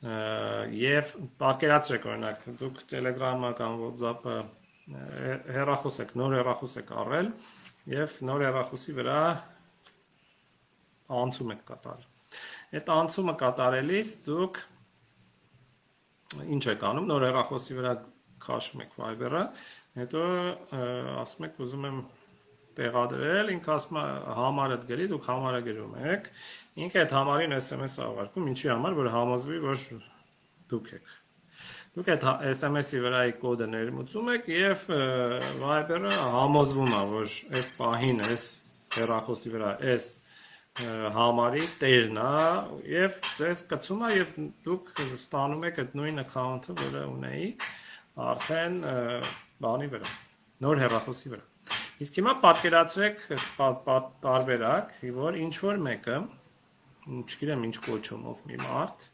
Եվ 0.00 1.10
պատկերացրեք 1.40 2.06
օրինակ, 2.08 2.44
դուք 2.60 2.78
Telegram-ը 2.88 3.50
կամ 3.58 3.74
WhatsApp-ը 3.82 4.36
հեռախոս 5.54 5.98
եք, 6.06 6.14
նոր 6.16 6.36
հեռախոս 6.38 6.76
եք 6.80 6.92
առել 7.02 7.28
եւ 7.90 8.14
նոր 8.30 8.44
հեռախոսի 8.46 8.94
վրա 8.96 9.18
անցում 11.20 11.52
եք 11.54 11.62
կատարել։ 11.68 12.08
Այդ 12.80 12.90
անցումը 12.94 13.34
կատարելիս 13.42 14.14
դուք 14.30 14.62
ինչ 16.56 16.64
եք 16.72 16.88
անում, 16.90 17.10
նոր 17.10 17.26
հեռախոսի 17.26 17.76
վրա 17.80 17.94
քաշում 18.40 18.82
եք 18.86 18.96
Viber-ը, 18.96 19.44
հետո 20.00 20.24
ասում 21.20 21.46
եք 21.50 21.62
ուզում 21.66 21.86
եմ 21.90 21.98
տեղադրել, 22.78 23.50
ինքը 23.56 23.72
ասում 23.74 23.98
է 24.00 24.04
համարը 24.40 24.76
գրի, 24.90 25.08
դուք 25.10 25.28
համարը 25.30 25.60
գրում 25.66 25.96
եք, 26.14 26.28
ինքը 26.84 27.00
այդ 27.02 27.14
համարին 27.16 27.56
SMS 27.58 27.96
աղարկում, 28.06 28.50
ինչի 28.54 28.70
համար, 28.70 28.96
որ 29.00 29.10
համոզվի, 29.16 29.58
որ 29.64 29.84
դուք 30.70 30.94
եք։ 31.00 31.10
Դուք 31.90 32.08
այդ 32.14 32.24
SMS-ի 32.54 33.00
վրայի 33.02 33.32
կոդը 33.42 33.66
ներմուծում 33.70 34.28
եք 34.36 34.48
եւ 34.54 34.82
Viber-ը 35.60 36.12
համոզվում 36.36 36.92
է, 36.94 37.00
որ 37.10 37.32
այս 37.58 37.70
պահին 37.80 38.24
այս 38.28 38.44
հեռախոսի 38.94 39.52
վրա 39.56 39.72
այս 39.90 40.06
համարի 41.18 41.66
տերն 41.82 42.20
է 42.22 42.30
եւ 42.94 43.18
ձեզ 43.40 43.64
կցում 43.74 44.06
է 44.06 44.12
եւ 44.14 44.32
դուք 44.68 44.92
ստանում 45.18 45.66
եք 45.70 45.82
այդ 45.82 45.96
նույն 45.98 46.24
account-ը, 46.24 46.78
որը 46.86 47.04
ունեիք 47.10 47.68
արդեն 48.30 48.82
բանի 49.66 49.90
վրա, 49.96 50.16
նոր 50.62 50.84
հեռախոսի 50.86 51.34
վրա։ 51.34 51.49
Իսկ 52.00 52.18
հիմա 52.20 52.32
պատկերացրեք 52.40 53.24
տարբերակ, 54.24 54.92
որ 55.16 55.36
ինչ 55.36 55.54
որ 55.60 55.80
մեկը, 55.84 56.14
չգիտեմ 57.20 57.66
ինչ 57.68 57.74
կոչումով 57.84 58.40
մի 58.48 58.60
մարդ, 58.62 59.04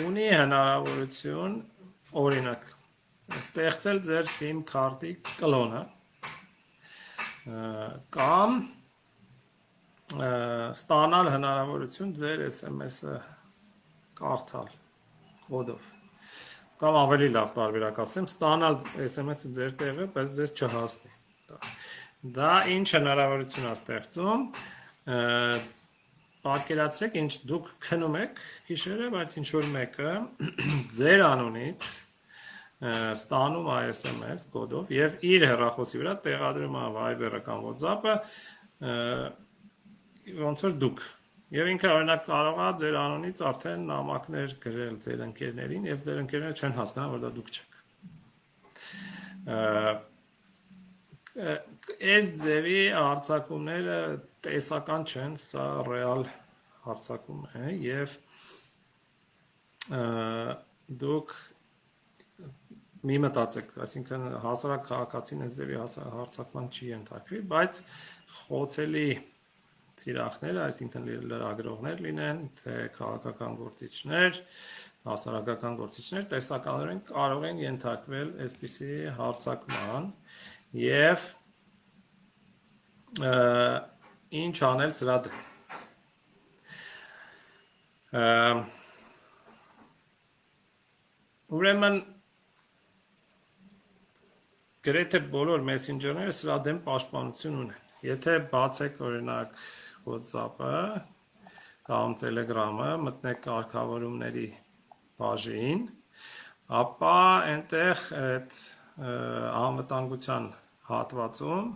ունի 0.00 0.24
հնարավորություն 0.40 1.58
օրինակ 2.24 2.64
ստեղծել 3.40 4.02
ձեր 4.08 4.32
SIM 4.38 4.64
քարտի 4.72 5.12
կլոնը 5.36 5.84
կամ 8.16 8.58
ստանալ 10.80 11.32
հնարավորություն 11.36 12.18
ձեր 12.24 12.48
SMS-ը 12.48 13.16
կարդալ 14.20 14.76
կոդով 15.44 15.99
կամ 16.80 16.96
ավելի 17.00 17.28
լավ 17.34 17.50
տարբերակ 17.56 17.98
ասեմ, 18.04 18.28
ստանալ 18.30 18.76
SMS-ը 19.04 19.50
ձեր 19.56 19.74
տեղը, 19.80 20.06
բայց 20.14 20.30
ձեզ 20.38 20.54
չհասնի։ 20.56 21.12
Դա, 21.50 21.58
դա 22.40 22.52
ինչ 22.74 22.88
հնարավորություն 22.96 23.68
է 23.68 23.72
ստեղծում։ 23.76 24.46
Պատկերացրեք, 26.40 27.18
ինչ 27.20 27.32
դուք 27.50 27.66
քնում 27.84 28.16
եք 28.20 28.40
գիշերը, 28.70 29.08
բայց 29.12 29.36
ինչ 29.40 29.48
որ 29.58 29.66
մեկը 29.74 30.12
ձեր 31.00 31.24
անունից 31.26 31.90
ստանում 32.80 33.66
է 33.68 33.78
SMS 33.92 34.46
կոդով 34.54 34.92
եւ 34.96 35.24
իր 35.28 35.42
հեռախոսի 35.50 36.00
վրա 36.00 36.14
տեղադրում 36.24 36.78
է 36.80 36.84
Viber-ը 36.96 37.40
կամ 37.44 37.64
WhatsApp-ը 37.66 38.14
ոնց 40.40 40.64
որ 40.64 40.78
դուք 40.80 41.02
Եվ 41.50 41.68
ինքը 41.72 41.88
օրինակ 41.90 42.20
կարող 42.28 42.58
է 42.62 42.66
ձեր 42.80 42.96
անունից 43.00 43.40
արդեն 43.50 43.80
նամակներ 43.90 44.52
գրել 44.62 44.96
ձեր 45.06 45.22
ընկերներին 45.24 45.88
եւ 45.90 46.04
ձեր 46.06 46.20
ընկերները 46.22 46.58
չեն 46.60 46.76
հասկանա, 46.76 47.06
որ 47.10 47.20
դա 47.24 47.30
դուք 47.38 47.48
չեք։ 47.56 47.72
Այս 52.10 52.28
ձևի 52.44 52.78
հարցակումները 52.94 53.98
տեսական 54.46 55.06
չեն, 55.10 55.34
սա 55.42 55.66
ռեալ 55.90 56.22
հարցակում 56.86 57.42
է 57.60 57.72
եւ 57.86 58.14
դուք 61.02 61.34
մի 63.10 63.16
մտածեք, 63.24 63.74
այսինքն 63.80 64.24
հասարակ 64.44 64.82
քաղաքացին 64.86 65.44
այս 65.46 65.54
ձևի 65.58 65.76
հարցակման 65.80 66.66
չի 66.70 66.88
ենթարկվի, 66.90 67.38
բայց 67.50 67.82
խոցելի 68.38 69.06
թիրախները, 70.00 70.60
այսինքն 70.66 71.08
լրագրողներ 71.30 72.02
լինեն, 72.06 72.40
թե 72.60 72.76
քաղաքական 72.96 73.58
գործիչներ, 73.60 74.40
հասարակական 75.10 75.76
գործիչներ, 75.80 76.24
տեսականորեն 76.34 77.00
կարող 77.10 77.46
են 77.50 77.62
ենթարկվել 77.64 78.32
այսպիսի 78.46 78.90
հարցակման 79.20 80.10
եւ 80.80 81.28
ինչ 84.40 84.56
անել 84.70 84.92
սրա 85.00 85.16
դեմ։ 85.26 85.38
Ուրեմն 91.50 91.96
գրեթե 94.86 95.18
բոլոր 95.34 95.64
մեսենջերները 95.66 96.34
սրա 96.38 96.56
դեմ 96.66 96.78
պաշտպանություն 96.86 97.56
ունեն։ 97.64 97.88
Եթե 98.06 98.36
բացեք 98.52 99.02
օրինակ 99.04 99.58
WhatsApp-ը 100.06 100.80
կամ 101.90 102.16
Telegram-ը, 102.22 102.90
մտնեք 103.06 103.40
կարգավորումների 103.46 104.48
բաժին, 105.20 105.86
ապա 106.80 107.14
այնտեղ 107.50 108.02
այդ 108.20 108.58
անվտանգության 109.60 110.50
հատվածում 110.90 111.70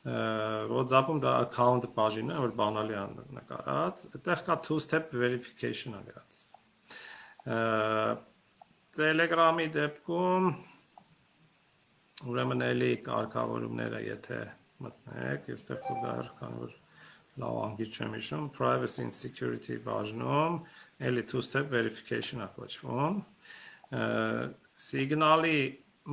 WhatsApp-ում 0.00 1.20
դա 1.20 1.32
account 1.44 1.86
բաժինն 1.96 2.32
է, 2.32 2.36
որ 2.40 2.52
բանալի 2.56 2.94
է 2.96 3.04
նկարած, 3.36 4.04
այդտեղ 4.16 4.44
կա 4.46 4.56
two 4.64 4.78
step 4.80 5.12
verification-ը 5.12 6.00
գրած։ 6.08 6.38
Telegram-ի 8.96 9.66
դեպքում 9.76 10.48
ուրեմն 12.30 12.64
էլի 12.70 12.90
կարգավորումները, 13.10 14.00
եթե 14.06 14.40
մտնեք, 14.86 15.50
այստեղ 15.54 15.84
զուգահեռ 15.88 16.32
կան 16.40 16.56
որ 16.64 16.74
լավ 17.40 17.58
անգից 17.66 17.98
չեմ 17.98 18.16
հիշում, 18.18 18.48
privacy 18.56 19.04
and 19.06 19.16
security 19.16 19.78
բաժնում, 19.84 20.58
էլի 21.10 21.24
two-step 21.30 21.70
verification-ա 21.72 22.48
կոչվում։ 22.56 23.20
Signal-ի 24.80 25.60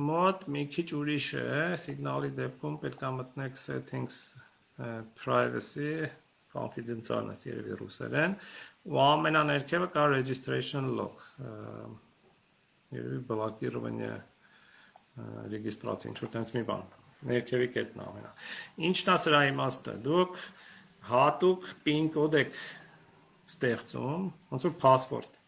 մոտ 0.08 0.46
մի 0.54 0.64
քիչ 0.74 0.88
ուրիշ 0.98 1.28
է, 1.40 1.50
signal-ի 1.84 2.32
դեպքում 2.38 2.80
պետք 2.84 3.04
է 3.08 3.12
մտնեք 3.18 3.60
settings 3.60 4.22
privacy 5.18 6.08
confidential-ն 6.54 7.32
է 7.32 7.36
երևի 7.48 7.78
ռուսերեն, 7.82 8.36
ու 8.88 9.00
ամենաներքևը 9.04 9.88
կա 9.94 10.04
registration 10.14 10.92
log։ 10.98 11.24
Երևի 12.94 13.20
բլոկիրվանյա 13.28 14.14
ռեգիստրացիա, 15.52 16.12
ինչ 16.12 16.18
որ 16.24 16.32
տենց 16.36 16.54
մի 16.56 16.62
բան։ 16.68 16.86
Ներքևի 17.28 17.68
կետն 17.74 18.02
ամենա։ 18.04 18.32
Ինչն 18.88 19.12
է 19.12 19.16
սրա 19.24 19.40
իմաստը։ 19.50 19.94
Դուք 20.06 20.40
հատուկ 21.08 21.66
PIN 21.84 22.10
կոդ 22.14 22.36
եք 22.42 22.58
ստեղծում, 23.48 24.28
ոնց 24.52 24.66
որ 24.68 24.74
password, 24.82 25.38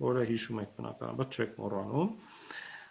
որը 0.00 0.24
հիշում 0.30 0.62
եք 0.64 0.74
բնականաբար, 0.78 1.30
չեք 1.36 1.60
մոռանում։ 1.60 2.10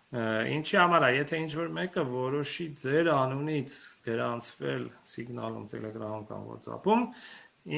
Ինչի 0.09 0.77
համար 0.79 1.05
է, 1.05 1.09
եթե 1.19 1.39
ինչ 1.43 1.49
որ 1.59 1.67
մեկը 1.75 2.03
որոշի 2.09 2.67
ձեր 2.81 3.09
անունից 3.13 3.75
գրանցվել 4.07 4.87
Signal-ում, 5.11 5.67
Telegram-ում 5.69 6.23
կամ 6.29 6.47
WhatsApp-ում, 6.49 7.03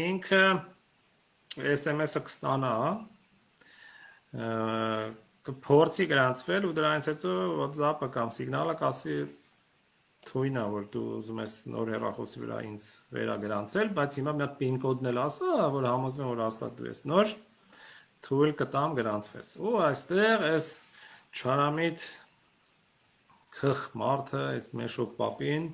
ինքը 0.01 0.43
SMS-ը 1.75 2.21
կստանա, 2.29 2.75
կփորձի 5.51 6.07
գրանցվել 6.11 6.69
ու 6.69 6.73
դրանից 6.77 7.11
հետո 7.11 7.35
WhatsApp-ը 7.59 8.09
կամ 8.15 8.31
Signal-ը 8.37 8.75
կասի 8.79 9.17
թույն 10.29 10.57
է, 10.61 10.63
որ 10.73 10.87
դու 10.93 11.03
ուզում 11.17 11.39
ես 11.41 11.53
նոր 11.73 11.91
հեռախոսի 11.95 12.41
վրա 12.43 12.57
ինձ 12.67 12.87
վերագրանցել, 13.15 13.91
բայց 13.97 14.17
հիմա 14.19 14.33
մի 14.37 14.43
հատ 14.45 14.57
PIN 14.59 14.75
կոդն 14.83 15.09
էլ 15.11 15.19
ասա, 15.21 15.53
որ 15.75 15.87
համոզվեմ, 15.89 16.29
որ 16.31 16.41
հաստատ 16.45 16.75
դու 16.77 16.89
ես 16.89 17.01
նոր 17.11 17.31
թույլ 18.27 18.53
կտամ 18.61 18.97
գրանցվես։ 18.99 19.53
Ու 19.65 19.77
այստեղ 19.87 20.45
այս 20.51 20.67
չարամիտ 21.41 22.05
քխ 23.57 23.85
մարդը, 24.01 24.41
այս 24.51 24.67
մեշոկ 24.81 25.15
պապին, 25.21 25.65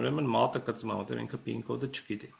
ուրեմն 0.00 0.32
մատը 0.34 0.64
կծում 0.70 0.94
է, 0.94 0.96
որտեղ 1.04 1.22
ինքը 1.24 1.40
PIN 1.46 1.62
կոդը 1.68 1.90
չգիտի։ 1.94 2.32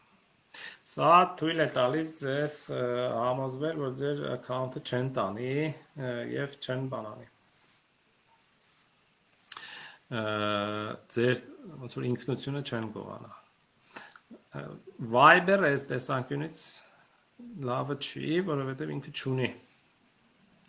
Սա 0.87 1.13
թույլ 1.39 1.63
է 1.65 1.69
տալիս 1.79 2.11
ձեզ 2.21 2.59
համոզվել, 2.75 3.79
որ 3.87 3.95
ձեր 4.03 4.27
account-ը 4.35 4.83
չեն 4.85 5.09
տանի 5.17 5.55
եւ 6.35 6.59
չեն 6.63 6.91
բանանի 6.93 7.34
ձեր 10.15 11.43
ոնց 11.83 11.99
որ 11.99 12.09
ինքնությունը 12.11 12.63
չեն 12.65 12.89
գողանա։ 12.95 13.33
Viber-ը 15.15 15.71
այս 15.75 15.87
տեսանկյունից 15.91 16.65
լավը 17.69 17.97
չի, 17.99 18.29
որովհետև 18.49 18.93
ինքը 18.95 19.15
չունի 19.15 19.51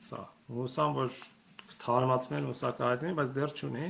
սա։ 0.06 0.22
Հուսամ 0.56 0.98
որ 0.98 1.14
թարմացնել 1.82 2.50
հուսակայտնի, 2.50 3.14
բայց 3.20 3.32
դեռ 3.38 3.54
չունի։ 3.60 3.88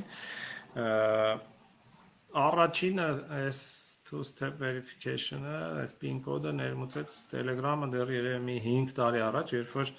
Առաջինը 2.46 3.08
այս 3.40 3.60
two 4.06 4.22
step 4.22 4.60
verification-ը, 4.60 5.56
այս 5.82 5.94
PIN 6.00 6.20
կոդը 6.22 6.52
ներմուծեց 6.60 7.16
Telegram-ը 7.32 7.88
դեռ 7.94 8.12
երևի 8.14 8.42
մի 8.46 8.56
5 8.66 8.92
տարի 8.98 9.22
առաջ, 9.26 9.54
երբ 9.56 9.72
որ 9.80 9.90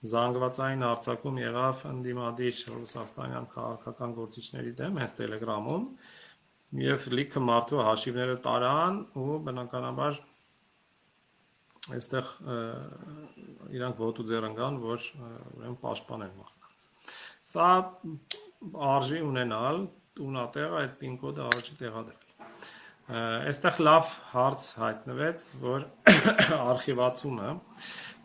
զանգվածային 0.00 0.82
արձակում 0.86 1.38
եղավ 1.42 1.84
ընդդիմադիր 1.90 2.60
ռուսաստանյան 2.72 3.48
քաղաքական 3.54 4.14
գործիչների 4.16 4.72
դեմ 4.78 5.00
հենց 5.02 5.14
Telegram-ում 5.18 5.84
եւ 6.80 7.06
լիքը 7.18 7.42
մարդու 7.44 7.82
հաշիվները 7.84 8.36
տարան 8.46 9.00
ու 9.20 9.36
բնականաբար 9.48 10.20
այստեղ 11.90 12.32
իրանք 13.76 14.02
ոտու 14.04 14.26
ձեռ 14.30 14.46
ընկան, 14.50 14.80
որ 14.84 15.06
ուրեմն 15.20 15.78
պաշտպանեն 15.84 16.34
մարդկանց։ 16.40 16.88
Սա 17.50 17.68
արժի 18.94 19.22
ունենալ 19.26 19.86
տունատեղ 20.18 20.76
այդ 20.80 20.98
pin 21.00 21.16
կոդը 21.20 21.46
արժի 21.50 21.76
տեղադրել։ 21.80 22.26
Այստեղ 23.20 23.78
լավ 23.82 24.10
հարց 24.30 24.66
հայտնվեց, 24.80 25.46
որ 25.64 25.86
արխիվացումը, 26.70 27.54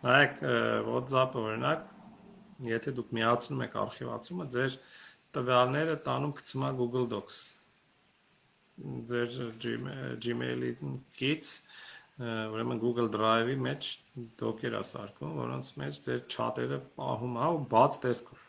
նայեք 0.03 0.39
WhatsApp-ը 0.89 1.43
օրինակ, 1.45 1.89
եթե 2.75 2.95
դուք 2.99 3.11
միացնում 3.15 3.65
եք 3.65 3.77
արխիվացումը, 3.85 4.47
ձեր 4.55 4.79
տվյալները 5.35 5.99
տանում 6.05 6.33
գցում 6.39 6.65
է 6.65 6.71
Google 6.79 7.07
Docs 7.15 7.39
ձեր 9.09 9.35
Gmail-ից 10.23 11.51
ուրեմն 12.15 12.79
Google 12.79 13.07
Drive-ի 13.11 13.55
մեջ 13.59 13.91
դոկեր 14.39 14.75
է 14.79 14.81
սարքում, 14.87 15.31
որոնց 15.39 15.69
մեջ 15.81 15.99
ձեր 16.05 16.19
չաթերը 16.31 16.79
պահում 16.99 17.37
է 17.39 17.47
ու 17.55 17.61
բաց 17.71 17.97
տեսքով։ 18.05 18.43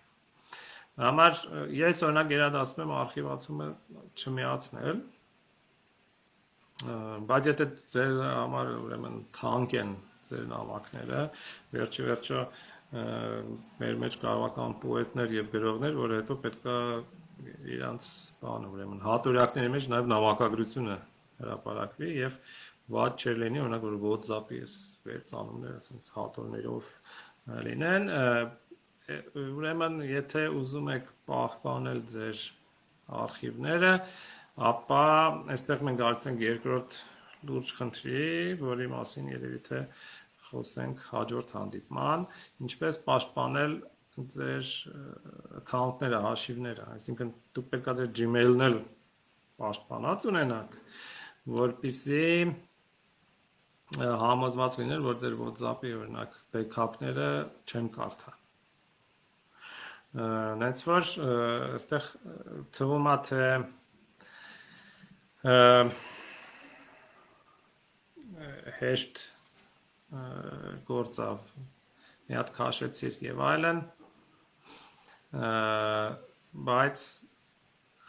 Համար 1.02 1.40
ես 1.76 2.02
օրինակ 2.06 2.28
գերադասում 2.32 2.82
եմ 2.84 2.92
արխիվացումը 2.96 3.66
չմիացնել, 4.22 5.00
բայց 7.30 7.50
եթե 7.50 7.66
ձեր 7.94 8.14
համար 8.26 8.70
ուրեմն 8.76 9.18
թանկ 9.36 9.76
են 9.82 9.92
ձեր 10.30 10.46
նամակները, 10.52 11.20
վերջի 11.76 12.06
վերջո 12.06 12.40
մեր 13.82 14.00
մեջ 14.02 14.16
կարող 14.22 14.50
կան 14.56 14.74
պոետներ 14.86 15.36
եւ 15.36 15.48
գրողներ, 15.56 15.96
որ 16.00 16.14
հետո 16.16 16.36
պետքա 16.46 16.76
իրանց 17.76 18.08
բանը 18.42 18.68
ուրեմն 18.72 19.00
հատորյակների 19.04 19.70
մեջ 19.74 19.88
նաեւ 19.92 20.06
նամակագրությունը 20.12 20.96
հրապարակվի 21.40 22.12
եւ 22.16 22.36
ված 22.96 23.24
չէր 23.24 23.40
լինի 23.42 23.62
օրինակ 23.64 23.82
որ 23.86 23.96
WhatsApp-ի 24.04 24.60
էս 24.66 24.76
վերցանումները 25.08 25.80
ասենց 25.80 26.08
հատորներով 26.16 26.92
լինեն 27.66 28.08
ուրեմն 29.42 29.98
եթե 30.10 30.44
ուզում 30.60 30.88
եք 30.94 31.10
պահպանել 31.30 32.00
ձեր 32.14 32.44
արխիվները 33.26 33.92
ապա 34.70 35.02
այստեղ 35.56 35.84
մենք 35.88 36.02
գալիս 36.02 36.28
ենք 36.30 36.46
երկրորդ 36.46 36.96
լուրջ 37.48 37.72
խնդրի, 37.78 38.22
որի 38.62 38.86
մասին 38.92 39.28
երևի 39.34 39.60
թե 39.66 39.82
խոսենք 40.46 41.02
հաջորդ 41.10 41.52
հանդիպման, 41.56 42.26
ինչպես 42.66 43.00
պաշտպանել 43.06 43.76
ձեր 44.16 44.70
account-ները, 45.60 46.20
հաշիվները, 46.24 46.86
այսինքն 46.96 47.32
դուք 47.56 47.66
պետք 47.72 47.90
է 47.92 47.94
ձեր 48.00 48.12
Gmail-ն 48.20 48.64
էլ 48.66 48.78
պաշտպանած 49.60 50.24
ունենաք, 50.30 50.78
որpիսի 51.56 52.24
համոզված 53.96 54.78
լինել, 54.80 55.04
որ 55.06 55.20
ձեր 55.22 55.36
WhatsApp-ի 55.42 55.92
օրինակ 56.00 56.40
backup-ները 56.56 57.28
չեն 57.70 57.90
կարդա։ 57.96 58.32
Նենց 60.62 60.82
որ 60.88 61.08
այստեղ 61.76 62.08
թվում 62.76 63.08
է 63.12 63.16
թե 63.28 63.44
հեշտ 68.80 69.22
գործավ 70.90 71.40
մի 72.26 72.36
հատ 72.38 72.52
քաշեցիր 72.56 73.18
եւ 73.26 73.42
այլն 73.50 73.80
բայց 76.68 77.06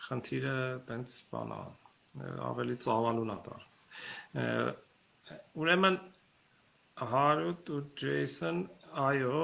խնդիրը 0.07 0.57
տենց 0.89 1.15
բանա 1.33 1.61
ավելի 2.49 2.77
ծավալուն 2.85 3.33
է 3.33 3.39
դառ 3.47 3.65
ուրեմն 5.61 5.97
Հարութ 6.97 7.67
ու 7.77 7.81
Ջեյսոն 8.01 8.61
այո 9.07 9.41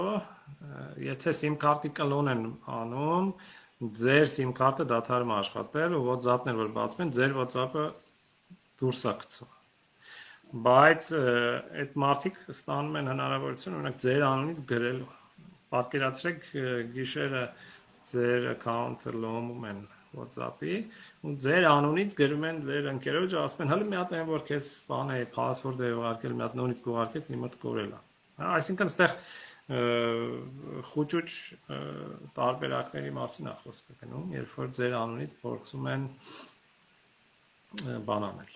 եթե 1.06 1.34
SIM 1.40 1.58
քարտի 1.62 1.92
կլոն 2.00 2.32
են 2.34 2.46
անում 2.78 3.28
ձեր 4.04 4.26
SIM 4.36 4.54
քարտը 4.58 4.88
դադարում 4.94 5.34
աշխատել 5.38 5.98
ու 5.98 6.06
WhatsApp-ներ 6.08 6.62
որ 6.62 6.72
բացվեն 6.78 7.14
ձեր 7.18 7.36
WhatsApp-ը 7.42 7.86
դուրս 8.82 9.04
է 9.12 9.14
գցում 9.24 9.52
բայց 10.54 11.08
այդ 11.82 11.96
մարդիկ 12.04 12.36
ստանում 12.54 12.98
են 13.00 13.08
հնարավորություն 13.10 13.78
օրինակ 13.80 13.96
ձեր 14.04 14.26
անունից 14.28 14.60
գրելու 14.70 15.08
պատկերացրեք 15.74 16.44
գիշերը 16.94 17.44
ձեր 18.12 18.48
account-ը 18.52 19.14
լոմում 19.24 19.66
են 19.72 19.80
WhatsApp-ի 20.14 20.76
ու 21.26 21.34
ձեր 21.42 21.68
անունից 21.72 22.14
գրում 22.20 22.46
են 22.50 22.60
ձեր 22.68 22.90
ընկերոջը 22.92 23.40
ասում 23.42 23.64
են 23.66 23.74
հələ 23.74 23.88
մի 23.90 23.98
հատ 23.98 24.14
այն 24.20 24.28
որ 24.30 24.46
քեզ 24.50 24.70
բան 24.92 25.14
է 25.16 25.18
password-ը 25.34 25.90
ուղարկել 25.98 26.38
մի 26.38 26.46
հատ 26.46 26.58
նորից 26.62 26.84
կուղարկես 26.86 27.32
իմը 27.34 27.50
կորել 27.64 27.92
է 27.98 28.02
հա 28.44 28.54
այսինքն 28.60 28.92
այստեղ 28.94 29.12
խոճուճ 30.94 31.36
տարբերակների 32.38 33.12
մասին 33.18 33.50
է 33.50 33.56
խոսքը 33.64 33.94
գնում 34.04 34.34
երբ 34.38 34.58
որ 34.60 34.74
ձեր 34.78 34.98
անունից 35.02 35.38
փորձում 35.42 35.86
են 35.94 36.08
բան 38.10 38.28
անել 38.30 38.52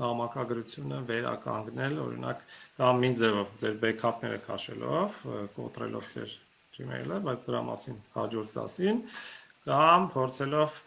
նամակագրությունը 0.00 0.98
վերականգնել, 1.10 1.98
օրինակ 2.04 2.44
կամ 2.80 3.00
մի 3.04 3.10
ձևով 3.20 3.56
ձեր 3.62 3.74
backup-ները 3.84 4.40
քաշելով, 4.46 5.18
կոտրելով 5.56 6.08
ձեր 6.14 6.36
Gmail-ը, 6.76 7.18
բայց 7.26 7.42
դրա 7.48 7.60
մասին 7.68 7.96
հաջորդ 8.14 8.54
դասին 8.56 9.00
կամ 9.66 10.06
փորձելով 10.14 10.78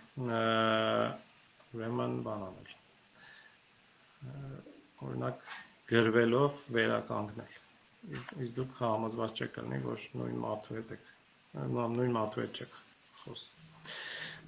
ուրեմն 1.73 2.15
բան 2.25 2.45
անել։ 2.47 2.71
Օրինակ 5.07 5.47
գրվելով 5.91 6.63
վերականգնել։ 6.77 7.59
Իսկ 8.43 8.55
դուք 8.59 8.77
համոզված 8.79 9.43
չեք 9.43 9.59
լինի, 9.61 9.79
որ 9.83 10.07
նույն 10.19 10.39
մարդու 10.43 10.77
հետ 10.79 10.95
եք 10.97 11.11
նույն 11.53 12.17
մարդու 12.17 12.43
հետ 12.43 12.63
չեք 12.63 12.77
խոսում։ 13.23 13.53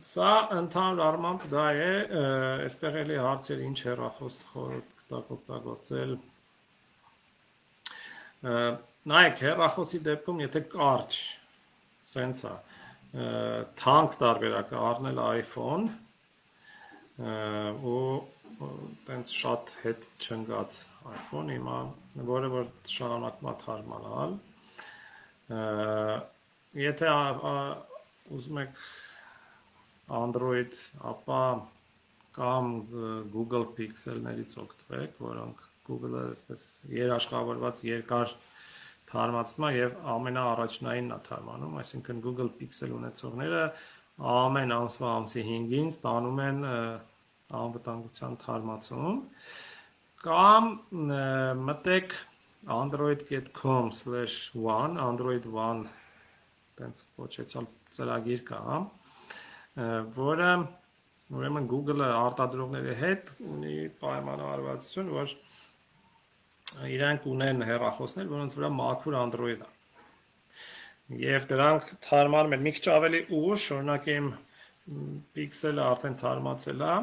Սա 0.04 0.32
ընդհանուր 0.58 1.02
առմամբ 1.06 1.44
դա 1.52 1.66
է, 1.80 1.92
այստեղ 2.66 2.96
էլի 3.02 3.20
հարցեր 3.24 3.62
ինչ 3.66 3.78
հեռախոս 3.88 4.38
օգտագործել։ 5.16 6.16
Նայեք, 9.12 9.44
հեռախոսի 9.46 10.02
դեպքում, 10.08 10.42
եթե 10.46 10.62
կարճ, 10.74 11.20
սենց 12.12 12.44
է, 12.50 12.54
թանկ 13.80 14.18
տարբերակը 14.20 14.82
առնել 14.90 15.22
iPhone 15.26 15.88
ու 17.96 18.02
տենց 19.08 19.38
շատ 19.40 19.74
հետ 19.86 20.10
չնգած 20.20 20.82
iPhone 21.16 21.54
հիմա, 21.56 21.80
որը 22.34 22.52
որ 22.56 22.70
շարունակում 22.98 23.50
է 23.52 23.56
թարմանալ։ 23.64 24.38
Եթե 26.84 27.16
ուզում 28.36 28.62
եք 28.66 28.86
Android, 30.12 30.76
ապա 31.02 31.42
կամ 32.36 32.66
Google 33.34 33.66
Pixel-ներից 33.78 34.58
օգտվեք, 34.62 35.12
որոնք 35.24 35.58
Google-ը 35.88 36.24
այսպես 36.34 36.62
երաշխավորված 36.94 37.76
երկար 37.88 38.28
թարմացնում 39.10 39.68
է 39.70 39.72
եւ 39.76 39.92
ամենաառաջնայինն 40.16 41.16
է 41.16 41.18
թարմանում, 41.30 41.74
այսինքն 41.82 42.18
Google 42.26 42.52
Pixel 42.60 42.92
ունեցողները 42.98 43.64
ամեն 44.36 44.72
ամսվա 44.76 45.10
ամսի 45.20 45.42
5-ին 45.50 45.90
ստանում 45.94 46.40
են 46.46 46.60
անվտանգության 47.62 48.34
թարմացում 48.46 49.16
կամ 50.26 50.64
մտեք 51.70 52.10
android.com/one 52.76 54.94
android 55.08 55.46
one 55.54 55.82
տենց 56.80 56.98
կոչեցալ 57.20 57.66
ծրագիր 57.96 58.42
կա, 58.48 58.60
որը 59.76 60.50
ուրեմն 61.36 61.66
Google-ը 61.68 62.08
արտադրողների 62.16 62.94
հետ 63.00 63.32
ունի 63.52 63.76
պայմանավորվածություն, 64.00 65.10
որ 65.16 65.34
իրանք 66.96 67.28
ունեն 67.32 67.66
հեռախոսներ, 67.70 68.30
որոնց 68.32 68.56
վրա 68.60 68.70
մաքուր 68.78 69.18
Android 69.20 69.66
է։ 69.66 69.72
Եվ 71.26 71.48
դրանք 71.52 71.92
թարմանում 72.08 72.56
են 72.58 72.66
մի 72.66 72.74
քիչ 72.78 72.86
ավելի 72.96 73.22
ուշ, 73.40 73.68
օրինակ 73.76 74.10
իմ 74.16 74.32
Pixel-ը 75.36 75.84
արդեն 75.86 76.20
թարմացել 76.22 76.84
է, 76.86 76.96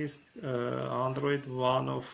իսկ 0.00 0.34
Android 1.02 1.48
One-ով 1.50 2.12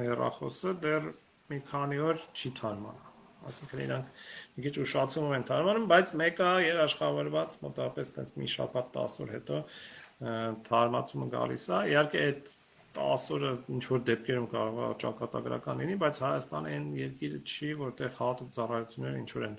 հեռախոսը 0.00 0.78
դեռ 0.82 1.12
մի 1.52 1.60
քանի 1.70 2.02
օր 2.10 2.24
չի 2.36 2.52
թարմանում 2.60 3.15
այսինքն 3.46 3.82
իրանք 3.86 4.20
մի 4.56 4.64
քիչ 4.66 4.74
ուշացում 4.84 5.34
են 5.36 5.46
թարմանում, 5.50 5.88
բայց 5.92 6.12
մեկը 6.20 6.50
երաշխավորված 6.66 7.56
մոտավորապես 7.66 8.12
տենց 8.16 8.36
մի 8.40 8.50
շաբաթ 8.56 8.92
10 8.96 9.18
օր 9.24 9.32
հետո 9.36 9.60
թարմացումը 10.66 11.28
գալիս 11.36 11.66
է։ 11.66 11.80
Իհարկե 11.92 12.22
այդ 12.26 12.52
10 12.96 13.26
օրը 13.36 13.50
ինչ 13.76 13.82
որ 13.92 14.02
դեպքերում 14.08 14.46
կարող 14.52 14.84
է 14.86 14.90
ճակատագրական 15.02 15.80
լինի, 15.82 15.96
բայց 16.00 16.20
Հայաստանը 16.24 16.70
այն 16.76 16.86
երկիրը 16.96 17.40
չի, 17.44 17.70
որտեղ 17.82 18.14
հատուկ 18.20 18.52
ծառայությունները 18.56 19.20
ինչ 19.20 19.30
որ 19.36 19.46
են 19.46 19.56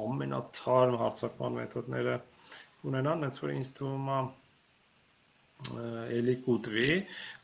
ամենաթարմ 0.00 0.96
հարցակման 1.00 1.56
մեթոդները 1.60 2.16
ունենան, 2.90 3.24
այնց 3.28 3.38
որ 3.44 3.54
ինձ 3.54 3.70
թվում 3.78 4.10
է 4.14 4.20
էլի 6.18 6.34
կուտվի։ 6.44 6.90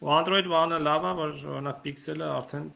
Ու 0.04 0.12
Android 0.12 0.50
One-ը 0.52 0.80
լավ 0.84 1.06
է, 1.08 1.12
որ 1.20 1.34
օրինակ 1.54 1.78
Pixel-ը 1.86 2.28
արդեն 2.36 2.66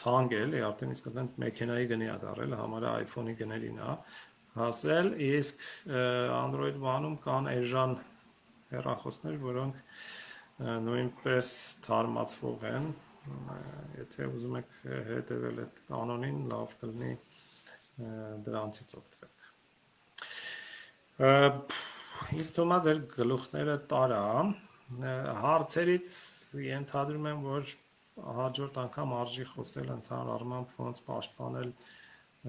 թանկ 0.00 0.34
է, 0.34 0.40
էլի, 0.46 0.60
արդեն 0.66 0.94
իսկ 0.96 1.08
այդպես 1.10 1.38
մեքենայի 1.44 1.86
գնի 1.90 2.08
է 2.10 2.16
դարել, 2.24 2.56
համարը 2.60 2.90
iPhone-ի 3.04 3.34
գներին 3.40 3.78
է, 3.80 3.94
հասել, 4.56 5.06
իսկ 5.26 5.66
Android 6.36 6.80
One-ում 6.82 7.16
կան 7.24 7.50
էժան 7.52 7.92
հեռախոսներ, 8.70 9.36
որոնք 9.44 9.74
նույնպես 10.60 11.46
թարմացվող 11.86 12.66
են, 12.70 12.88
եթե 14.00 14.26
ուզում 14.30 14.56
եք 14.60 14.74
հետևել 15.10 15.60
այդ 15.64 15.80
կանոնին, 15.90 16.38
լավ 16.50 16.74
կլինի 16.80 17.12
դրանցից 18.48 18.90
օգտվել։ 19.00 19.34
Ինձ 22.40 22.50
թվում 22.56 22.74
է 22.74 22.78
ձեր 22.86 22.98
գլուխները 23.14 23.76
տարա, 23.90 24.24
հարցերից 25.44 26.08
ենթադրում 26.64 27.26
եմ, 27.30 27.40
որ 27.46 27.62
հաջորդ 28.40 28.78
անգամ 28.84 29.12
արժի 29.20 29.44
խոսել 29.54 29.92
ընդհանուր 29.96 30.32
առմամբ 30.36 30.72
ոնց 30.80 31.02
պաշտպանել 31.06 31.70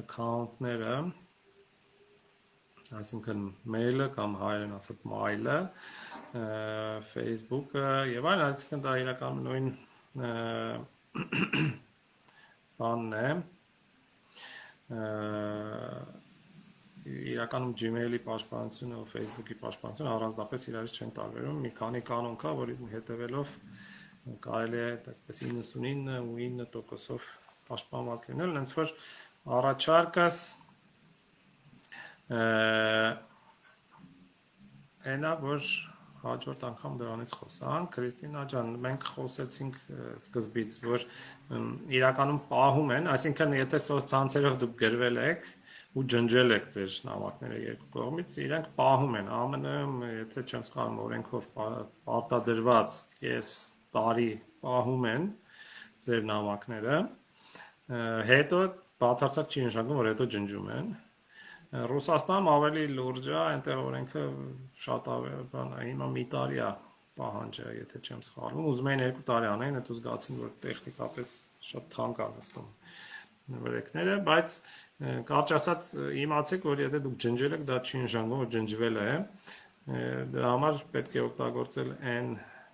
account-ները, 0.02 0.96
այսինքն 3.02 3.44
mail-ը 3.76 4.08
կամ 4.16 4.36
հայերեն 4.42 4.74
ասած 4.78 5.06
mail-ը, 5.12 5.58
Facebook-ը 7.12 7.86
եւ 8.12 8.30
այլն, 8.32 8.46
այսինքն 8.48 8.84
դա 8.88 8.96
իրականում 9.04 9.44
նույն 9.48 9.68
բանն 12.82 13.14
է 13.22 13.28
իրականում 17.12 17.72
Gmail-ի 17.82 18.20
պաշտպանությունը 18.26 18.98
ու 19.02 19.08
Facebook-ի 19.12 19.56
պաշտպանությունը 19.62 20.12
առանձնապես 20.12 20.68
իրարից 20.72 20.98
չեն 21.00 21.14
տարբերում։ 21.18 21.62
Մի 21.66 21.72
քանի 21.80 22.02
կանոն 22.12 22.36
կա, 22.44 22.52
որի 22.60 22.76
հետևելով 22.92 23.54
կարելի 24.46 24.82
է 24.82 24.90
այսպես 25.12 25.44
99 25.48 26.18
ու 26.22 26.36
9%-ով 26.42 27.30
պաշտպանված 27.70 28.26
լինել, 28.30 28.58
հենց 28.60 28.74
որ 28.78 28.92
առաջարկս 29.58 30.42
այնա 35.12 35.32
որ 35.42 35.72
հաջորդ 36.22 36.64
անգամ 36.68 36.98
դրանից 37.02 37.32
խոսանք 37.40 37.96
Քրիստինա 37.96 38.44
ջան 38.52 38.68
մենք 38.86 39.08
խոսեցինք 39.16 39.80
սկզբից 40.22 40.76
որ 40.86 41.06
իրականում 41.98 42.40
պահում 42.52 42.94
են 42.98 43.10
այսինքն 43.16 43.56
եթե 43.58 43.82
սոցցանցերով 43.88 44.60
դուք 44.62 44.76
գրվել 44.84 45.20
եք 45.26 45.50
ու 45.98 46.06
ջնջել 46.14 46.56
եք 46.56 46.68
ձեր 46.76 46.98
նամակները 47.10 47.58
երկու 47.66 47.90
կողմից, 47.98 48.36
իրենք 48.46 48.68
պահում 48.78 49.18
են 49.20 49.32
ԱՄՆ-ում, 49.32 49.96
եթե 50.22 50.44
չեմ 50.48 50.64
սխալվում, 50.70 51.00
օրենքով 51.06 51.48
պարտադրված 51.58 53.00
կես 53.18 53.50
տարի 53.96 54.30
պահում 54.66 55.08
են 55.12 55.28
ձեր 56.06 56.28
նամակները, 56.32 57.00
հետո 58.32 58.60
բացարձակ 59.02 59.52
չի 59.56 59.66
նշանակում, 59.68 60.00
որ 60.02 60.10
հետո 60.12 60.28
ջնջում 60.36 60.70
են։ 60.78 60.92
Ռուսաստանում 61.92 62.50
ավելի 62.52 62.86
լուրջ 62.98 63.28
է, 63.32 63.36
այնտեղ 63.42 63.82
օրենքը 63.82 64.24
շատ 64.86 65.10
բան, 65.52 65.76
հիմա 65.82 66.08
մի 66.16 66.26
տարի 66.34 66.60
է 66.62 66.72
պահանջը, 67.22 67.72
եթե 67.78 68.02
չեմ 68.02 68.22
սխալվում, 68.28 68.68
ուզում 68.72 68.90
էին 68.92 69.04
երկու 69.06 69.26
տարի 69.30 69.50
անեն, 69.52 69.78
հետո 69.80 69.96
զգացին, 69.98 70.38
որ 70.42 70.52
տեխնիկապես 70.66 71.34
շատ 71.72 71.90
թանկ 71.96 72.22
է 72.22 72.28
նստում 72.36 72.70
վրեքները, 73.66 74.16
բայց 74.28 74.56
կարճ 75.32 75.54
ասած 75.58 75.90
իմացեք, 76.22 76.68
որ 76.72 76.84
եթե 76.86 77.02
դուք 77.08 77.18
ջնջել 77.26 77.56
եք, 77.58 77.66
դա 77.72 77.78
չի 77.82 78.02
նշանակում, 78.06 78.42
որ 78.42 78.50
ջնջվել 78.56 79.00
է։ 79.02 79.10
Դրա 80.32 80.52
համար 80.56 80.82
պետք 80.96 81.16
է 81.18 81.24
օգտագործել 81.26 81.94
այն 82.12 82.28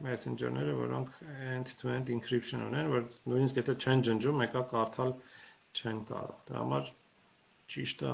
messenger-ները, 0.05 0.73
որոնք 0.77 1.17
end-to-end 1.55 2.11
encryption 2.13 2.63
ունեն, 2.67 2.89
որ 2.93 3.05
նույնիսկ 3.31 3.59
եթե 3.61 3.75
չեն 3.81 4.03
ջնջում, 4.07 4.39
մեկը 4.43 4.63
կարդալ 4.73 5.13
չեն 5.77 6.01
կարող։ 6.11 6.39
Դրա 6.49 6.63
համար 6.63 6.91
ճիշտ 7.73 8.03
է 8.07 8.13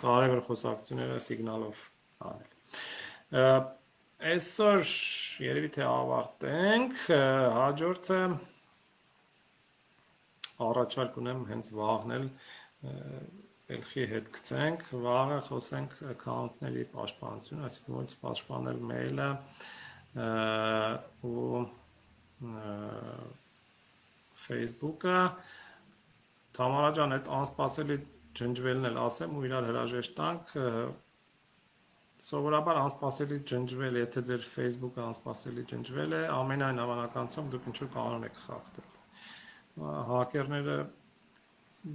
կարևոր 0.00 0.42
խոսակցությունները 0.48 1.18
սիգնալով 1.26 1.82
անել։ 2.30 3.70
Այսօր 4.32 4.82
երևի 5.42 5.70
թե 5.76 5.84
ավարտենք, 5.90 6.98
հաջորդը 7.58 8.18
առաջարկ 10.62 11.16
ունեմ 11.22 11.46
հենց 11.50 11.70
վաղն 11.74 12.14
էլ 12.16 12.28
ելքի 13.72 14.04
հետ 14.12 14.28
գցենք, 14.36 14.84
վաղը 15.04 15.38
խոսենք 15.48 15.96
account-ների 16.12 16.84
պաշտպանություն, 16.92 17.64
այսինքն 17.68 17.96
ոնց 17.98 18.16
պաշտպանել 18.22 18.80
mail-ը 18.92 19.28
ու 20.12 21.62
Facebook-ը 24.42 25.18
Թամարա 26.52 26.90
ջան, 26.98 27.14
այդ 27.16 27.28
անսպասելի 27.38 27.96
ջնջվելն 28.36 28.88
էլ 28.90 28.98
ասեմ 29.06 29.36
ու 29.38 29.44
իրար 29.48 29.68
հրաժեշտ 29.70 30.16
տանք 30.18 30.52
սովորաբար 32.22 32.80
անսպասելի 32.82 33.38
ջնջվել, 33.50 33.96
եթե 34.02 34.22
ձեր 34.28 34.44
Facebook-ը 34.52 35.02
անսպասելի 35.06 35.64
ջնջվել 35.72 36.16
է, 36.18 36.20
ամենայն 36.36 36.82
հավանականությամբ 36.82 37.54
դուք 37.54 37.70
ինչ-որ 37.72 37.90
կանոն 37.96 38.26
եք 38.28 38.36
խախտել 38.42 38.92
հակերները 40.12 40.76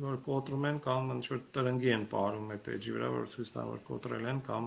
որ 0.01 0.17
կոտրում 0.25 0.65
են 0.67 0.79
կամ 0.83 1.11
ինչ 1.15 1.25
որ 1.31 1.43
տրնգի 1.55 1.91
են 1.95 2.05
ապարում 2.07 2.49
այդ 2.55 2.69
էջի 2.73 2.95
վրա, 2.95 3.11
որ 3.13 3.29
ցույց 3.33 3.51
տան 3.55 3.69
որ 3.71 3.83
կոտրել 3.87 4.25
են 4.31 4.41
կամ 4.47 4.65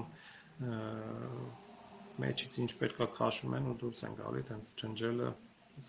մեջից 2.24 2.58
ինչ 2.62 2.70
պետքա 2.80 3.08
քաշում 3.16 3.56
են 3.58 3.70
ու 3.70 3.76
դուրս 3.82 4.04
են 4.08 4.16
գալի, 4.20 4.42
տենց 4.50 4.70
ջնջելը 4.82 5.30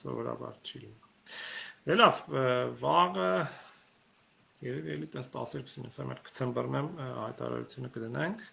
սովորաբար 0.02 0.60
չի 0.62 0.82
լինում։ 0.84 1.10
Դե 1.88 1.98
լավ, 1.98 2.22
վաղը 2.82 3.30
երևի 4.68 4.94
էլի 4.96 5.12
տենց 5.16 5.32
12-ին 5.36 5.88
հեսա 5.90 6.08
մեր 6.12 6.24
գցեմ 6.28 6.56
բռնեմ 6.58 6.90
հայտարարությունը 7.02 7.94
կդնենք։ 7.98 8.44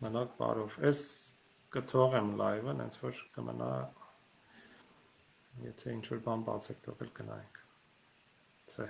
Մնաք 0.00 0.36
բարով։ 0.40 0.76
Այս 0.90 1.00
կթողեմ 1.74 2.30
լայվը, 2.40 2.76
հենց 2.80 3.00
որ 3.04 3.24
կմնա 3.34 3.72
Եթե 5.60 5.92
ինչ 5.96 6.04
որ 6.12 6.20
բան 6.24 6.42
բացեք, 6.46 6.78
թողել 6.86 7.10
գնայինք։ 7.16 7.58
Ցե։ 8.72 8.86